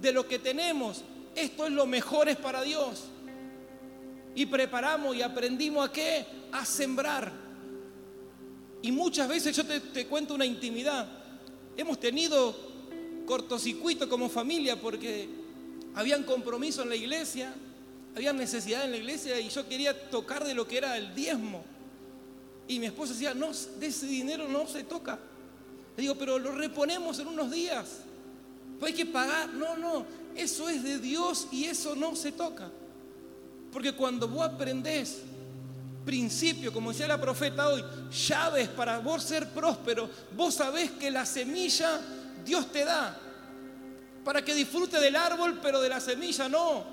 de 0.00 0.12
lo 0.12 0.26
que 0.26 0.40
tenemos. 0.40 1.04
Esto 1.36 1.64
es 1.64 1.72
lo 1.72 1.86
mejor 1.86 2.28
es 2.28 2.36
para 2.36 2.62
Dios. 2.62 3.04
Y 4.34 4.46
preparamos 4.46 5.14
y 5.14 5.22
aprendimos 5.22 5.88
a 5.88 5.92
qué? 5.92 6.26
A 6.50 6.64
sembrar. 6.64 7.30
Y 8.82 8.90
muchas 8.90 9.28
veces 9.28 9.54
yo 9.54 9.64
te, 9.64 9.78
te 9.78 10.06
cuento 10.06 10.34
una 10.34 10.46
intimidad. 10.46 11.06
Hemos 11.76 12.00
tenido 12.00 12.69
cortocircuito 13.30 14.08
como 14.08 14.28
familia 14.28 14.74
porque 14.80 15.28
habían 15.94 16.24
compromiso 16.24 16.82
en 16.82 16.88
la 16.88 16.96
iglesia, 16.96 17.54
había 18.16 18.32
necesidad 18.32 18.84
en 18.84 18.90
la 18.90 18.96
iglesia 18.96 19.38
y 19.38 19.48
yo 19.48 19.68
quería 19.68 20.10
tocar 20.10 20.44
de 20.44 20.52
lo 20.52 20.66
que 20.66 20.78
era 20.78 20.98
el 20.98 21.14
diezmo. 21.14 21.62
Y 22.66 22.80
mi 22.80 22.86
esposa 22.86 23.12
decía, 23.12 23.32
no, 23.32 23.52
de 23.78 23.86
ese 23.86 24.06
dinero 24.06 24.48
no 24.48 24.66
se 24.66 24.82
toca. 24.82 25.16
Le 25.96 26.02
digo, 26.02 26.16
pero 26.16 26.40
lo 26.40 26.50
reponemos 26.50 27.20
en 27.20 27.28
unos 27.28 27.52
días. 27.52 27.98
Pues 28.80 28.90
hay 28.90 28.98
que 28.98 29.06
pagar. 29.06 29.50
No, 29.50 29.76
no, 29.76 30.04
eso 30.34 30.68
es 30.68 30.82
de 30.82 30.98
Dios 30.98 31.46
y 31.52 31.66
eso 31.66 31.94
no 31.94 32.16
se 32.16 32.32
toca. 32.32 32.68
Porque 33.72 33.92
cuando 33.92 34.26
vos 34.26 34.44
aprendés 34.44 35.18
principio, 36.04 36.72
como 36.72 36.90
decía 36.90 37.06
la 37.06 37.20
profeta 37.20 37.68
hoy, 37.68 37.84
llaves 38.26 38.66
para 38.70 38.98
vos 38.98 39.22
ser 39.22 39.50
próspero, 39.50 40.10
vos 40.36 40.54
sabés 40.54 40.90
que 40.92 41.12
la 41.12 41.24
semilla 41.24 42.00
Dios 42.44 42.70
te 42.72 42.84
da 42.84 43.16
para 44.24 44.44
que 44.44 44.54
disfrute 44.54 45.00
del 45.00 45.16
árbol, 45.16 45.58
pero 45.62 45.80
de 45.80 45.88
la 45.88 46.00
semilla 46.00 46.48
no. 46.48 46.84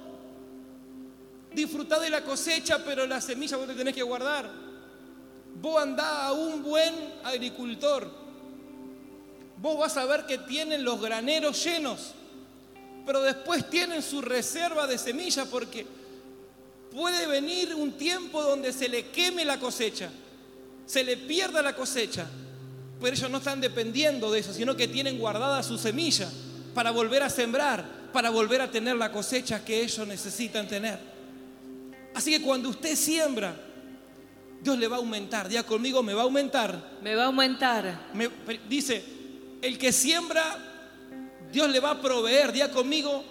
Disfrutá 1.54 2.00
de 2.00 2.10
la 2.10 2.24
cosecha, 2.24 2.84
pero 2.84 3.06
la 3.06 3.20
semilla 3.20 3.58
vos 3.58 3.68
te 3.68 3.74
tenés 3.74 3.94
que 3.94 4.04
guardar. 4.04 4.50
Vos 5.62 5.82
andá 5.82 6.28
a 6.28 6.32
un 6.32 6.64
buen 6.64 6.94
agricultor. 7.24 8.10
Vos 9.60 9.78
vas 9.78 9.98
a 9.98 10.06
ver 10.06 10.26
que 10.26 10.38
tienen 10.38 10.84
los 10.84 11.02
graneros 11.02 11.64
llenos, 11.64 12.14
pero 13.06 13.22
después 13.24 13.70
tienen 13.70 14.04
su 14.04 14.22
reserva 14.22 14.86
de 14.86 14.98
semilla 14.98 15.46
porque 15.46 15.86
puede 16.92 17.26
venir 17.26 17.74
un 17.74 17.94
tiempo 17.94 18.42
donde 18.44 18.72
se 18.72 18.88
le 18.88 19.08
queme 19.08 19.46
la 19.46 19.60
cosecha, 19.60 20.10
se 20.86 21.04
le 21.04 21.18
pierda 21.18 21.62
la 21.64 21.76
cosecha, 21.76 22.28
pero 23.02 23.16
ellos 23.16 23.30
no 23.30 23.38
están 23.38 23.62
dependiendo 23.62 24.32
de 24.32 24.40
eso, 24.40 24.54
sino 24.54 24.76
que 24.76 24.88
tienen 24.88 25.20
guardada 25.20 25.62
su 25.64 25.78
semilla 25.78 26.30
para 26.74 26.92
volver 26.92 27.24
a 27.24 27.30
sembrar, 27.30 27.86
para 28.14 28.30
volver 28.30 28.62
a 28.62 28.72
tener 28.72 28.96
la 28.96 29.12
cosecha 29.12 29.64
que 29.64 29.82
ellos 29.84 30.08
necesitan 30.08 30.68
tener. 30.68 31.00
Así 32.14 32.32
que 32.32 32.42
cuando 32.42 32.70
usted 32.70 32.96
siembra, 32.96 33.56
Dios 34.62 34.78
le 34.80 34.88
va 34.88 34.96
a 34.96 35.00
aumentar. 35.00 35.48
Diga 35.48 35.64
conmigo, 35.64 36.02
me 36.02 36.14
va 36.14 36.22
a 36.22 36.26
aumentar. 36.26 36.98
Me 37.02 37.14
va 37.16 37.24
a 37.24 37.26
aumentar. 37.28 38.08
Me- 38.14 38.30
dice, 38.68 39.04
el 39.62 39.78
que 39.78 39.92
siembra, 39.92 40.58
Dios 41.52 41.70
le 41.70 41.80
va 41.80 41.92
a 41.92 42.02
proveer. 42.02 42.52
Diga 42.52 42.72
conmigo, 42.72 43.24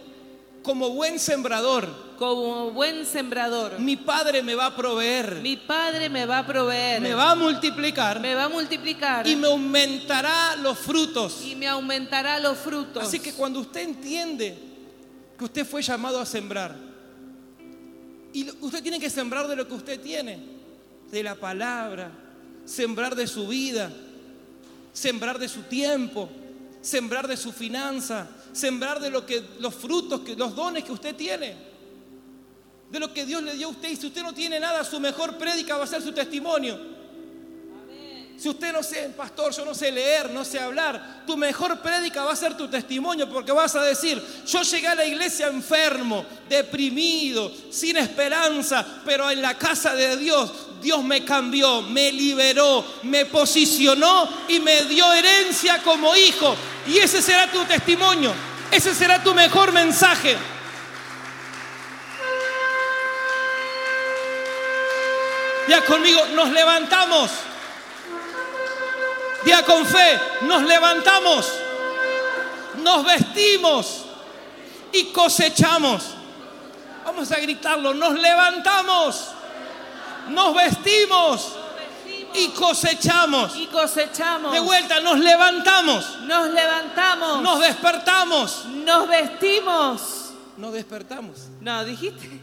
como 0.67 0.91
buen 0.91 1.21
sembrador, 1.21 1.87
Como 2.19 2.73
buen 2.73 3.07
sembrador. 3.07 3.79
mi 3.79 3.95
Padre 3.97 4.43
me 4.43 4.57
va 4.57 4.67
a 4.67 4.75
proveer, 4.77 5.37
Mi 5.37 5.57
Padre 5.57 6.09
me 6.11 6.27
va 6.27 6.39
a 6.39 6.47
proveer. 6.47 7.01
me 7.01 7.15
va 7.15 7.31
a 7.31 7.35
multiplicar 7.37 8.19
me 8.19 8.35
va 8.35 8.45
a 8.45 8.49
multiplicar. 8.49 9.29
y 9.29 9.37
me 9.37 9.47
aumentará 9.47 10.57
los 10.57 10.77
frutos. 10.77 11.45
y 11.45 11.55
me 11.55 11.69
aumentará 11.69 12.41
los 12.41 12.59
frutos. 12.59 13.01
Así 13.05 13.21
que 13.21 13.33
cuando 13.33 13.61
usted 13.61 13.83
entiende 13.83 14.59
que 15.39 15.45
usted 15.45 15.65
fue 15.65 15.83
llamado 15.83 16.19
a 16.21 16.27
sembrar, 16.27 16.75
y 18.33 18.51
usted 18.61 18.83
tiene 18.83 18.99
que 18.99 19.09
sembrar 19.09 19.47
de 19.47 19.55
lo 19.55 19.69
que 19.69 19.75
usted 19.75 20.01
tiene, 20.01 20.41
de 21.13 21.23
la 21.23 21.37
palabra, 21.37 22.11
sembrar 22.65 23.15
de 23.15 23.29
su 23.29 23.47
vida, 23.47 23.89
sembrar 24.93 25.39
de 25.39 25.49
su 25.49 25.63
tiempo, 25.63 26.29
sembrar 26.81 27.29
de 27.29 27.37
su 27.37 27.53
finanza, 27.53 28.27
sembrar 28.57 29.01
de 29.01 29.11
lo 29.11 29.25
que 29.25 29.43
los 29.61 29.75
frutos, 29.75 30.21
que, 30.21 30.35
los 30.35 30.55
dones 30.55 30.85
que 30.85 30.93
usted 30.93 31.15
tiene, 31.15 31.55
de 32.91 33.01
lo 33.01 33.13
que 33.13 33.27
Dios 33.27 33.43
le 33.43 33.55
dio 33.55 33.69
a 33.69 33.71
usted. 33.71 33.91
Y 33.91 33.97
si 33.97 34.07
usted 34.07 34.23
no 34.23 34.33
tiene 34.33 34.59
nada, 34.59 34.83
su 34.85 34.99
mejor 34.99 35.37
prédica 35.37 35.77
va 35.77 35.85
a 35.85 35.87
ser 35.87 36.03
su 36.03 36.13
testimonio. 36.13 36.97
Si 38.39 38.51
usted 38.51 38.71
no 38.71 38.83
sé, 38.83 39.11
pastor, 39.17 39.55
yo 39.55 39.65
no 39.65 39.75
sé 39.75 39.91
leer, 39.91 40.31
no 40.31 40.45
sé 40.45 40.59
hablar, 40.59 41.25
tu 41.27 41.39
mejor 41.39 41.81
prédica 41.81 42.23
va 42.23 42.33
a 42.33 42.37
ser 42.37 42.55
tu 42.55 42.69
testimonio 42.69 43.31
porque 43.31 43.51
vas 43.51 43.75
a 43.77 43.83
decir, 43.83 44.23
yo 44.47 44.63
llegué 44.63 44.89
a 44.89 44.95
la 44.95 45.07
iglesia 45.07 45.47
enfermo, 45.47 46.25
deprimido, 46.47 47.51
sin 47.71 47.97
esperanza, 47.97 48.87
pero 49.07 49.31
en 49.31 49.41
la 49.41 49.57
casa 49.57 49.95
de 49.95 50.19
Dios, 50.19 50.53
Dios 50.87 51.03
me 51.03 51.25
cambió, 51.25 51.83
me 51.83 52.13
liberó, 52.13 52.85
me 53.03 53.27
posicionó 53.27 54.29
y 54.47 54.61
me 54.61 54.83
dio 54.83 55.13
herencia 55.13 55.83
como 55.83 56.15
hijo. 56.15 56.55
Y 56.87 56.99
ese 56.99 57.21
será 57.21 57.51
tu 57.51 57.65
testimonio, 57.65 58.33
ese 58.71 58.95
será 58.95 59.21
tu 59.21 59.35
mejor 59.35 59.73
mensaje. 59.73 60.37
Ya 65.67 65.85
conmigo, 65.85 66.25
nos 66.37 66.53
levantamos. 66.53 67.33
Día 69.45 69.65
con 69.65 69.85
fe, 69.85 70.21
nos 70.43 70.63
levantamos, 70.63 71.53
nos 72.77 73.05
vestimos 73.05 74.05
y 74.93 75.07
cosechamos. 75.07 76.05
Vamos 77.05 77.33
a 77.33 77.41
gritarlo, 77.41 77.93
nos 77.93 78.13
levantamos, 78.21 79.33
nos 80.29 80.55
vestimos 80.55 81.53
y 82.35 82.49
cosechamos. 82.49 83.57
y 83.57 83.67
cosechamos. 83.67 84.53
De 84.53 84.61
vuelta, 84.61 85.01
nos 85.01 85.19
levantamos, 85.19 86.21
Nos 86.23 86.51
levantamos. 86.51 87.43
nos 87.43 87.61
despertamos, 87.61 88.65
Nos 88.67 89.09
vestimos. 89.09 90.33
nos 90.57 90.73
despertamos, 90.73 91.37
No, 91.61 91.85
dijiste. 91.85 92.41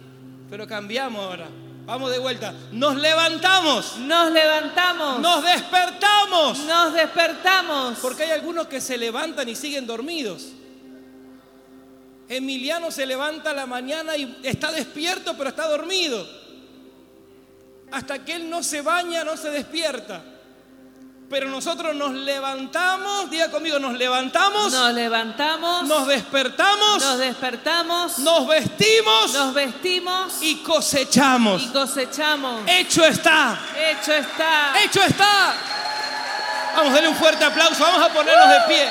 pero 0.50 0.68
cambiamos 0.68 1.24
ahora. 1.24 1.48
Vamos 1.86 2.12
de 2.12 2.18
vuelta, 2.20 2.54
nos 2.72 2.96
levantamos, 2.96 3.98
Nos 3.98 4.32
levantamos. 4.32 5.20
nos 5.20 5.44
despertamos. 5.44 6.60
Nos 6.60 6.94
despertamos. 6.94 8.00
Porque 8.00 8.24
hay 8.24 8.32
algunos 8.32 8.68
que 8.68 8.80
se 8.80 8.98
levantan 8.98 9.50
y 9.50 9.56
siguen 9.56 9.86
dormidos. 9.86 10.48
Emiliano 12.30 12.90
se 12.90 13.06
levanta 13.06 13.50
a 13.52 13.54
la 13.54 13.66
mañana 13.66 14.16
y 14.16 14.40
está 14.44 14.72
despierto, 14.72 15.36
pero 15.38 15.50
está 15.50 15.68
dormido. 15.68 16.26
Hasta 17.94 18.20
que 18.26 18.34
él 18.34 18.50
no 18.50 18.62
se 18.64 18.82
baña, 18.82 19.24
no 19.24 19.38
se 19.38 19.50
despierta. 19.52 20.22
Pero 21.30 21.48
nosotros 21.50 21.96
nos 21.96 22.12
levantamos, 22.14 23.30
diga 23.30 23.50
conmigo, 23.50 23.80
nos 23.80 23.94
levantamos, 23.94 24.72
Nos 24.72 24.94
levantamos. 24.94 25.84
nos 25.88 26.06
despertamos, 26.08 27.02
Nos 27.02 27.18
despertamos. 27.18 28.20
nos 28.20 28.48
vestimos 28.48 29.34
Nos 29.34 29.54
vestimos. 29.54 30.34
y 30.42 30.58
cosechamos. 30.58 31.64
Y 31.64 31.68
cosechamos. 31.70 32.62
Hecho 32.68 33.06
está, 33.06 33.58
Hecho 33.76 34.14
está. 34.14 34.74
hecho 34.84 35.02
está. 35.02 35.54
Vamos 36.76 36.92
a 36.92 36.96
darle 36.96 37.10
un 37.10 37.16
fuerte 37.16 37.46
aplauso, 37.46 37.82
vamos 37.84 38.02
a 38.04 38.14
ponernos 38.14 38.50
de 38.50 38.60
pie. 38.68 38.90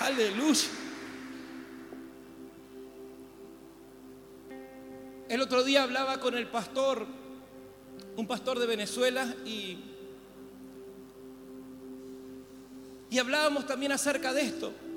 Aleluya. 0.00 0.68
El 5.28 5.42
otro 5.42 5.62
día 5.62 5.82
hablaba 5.82 6.20
con 6.20 6.38
el 6.38 6.46
pastor, 6.46 7.06
un 8.16 8.26
pastor 8.26 8.58
de 8.58 8.66
Venezuela, 8.66 9.34
y, 9.44 9.76
y 13.10 13.18
hablábamos 13.18 13.66
también 13.66 13.92
acerca 13.92 14.32
de 14.32 14.40
esto. 14.40 14.72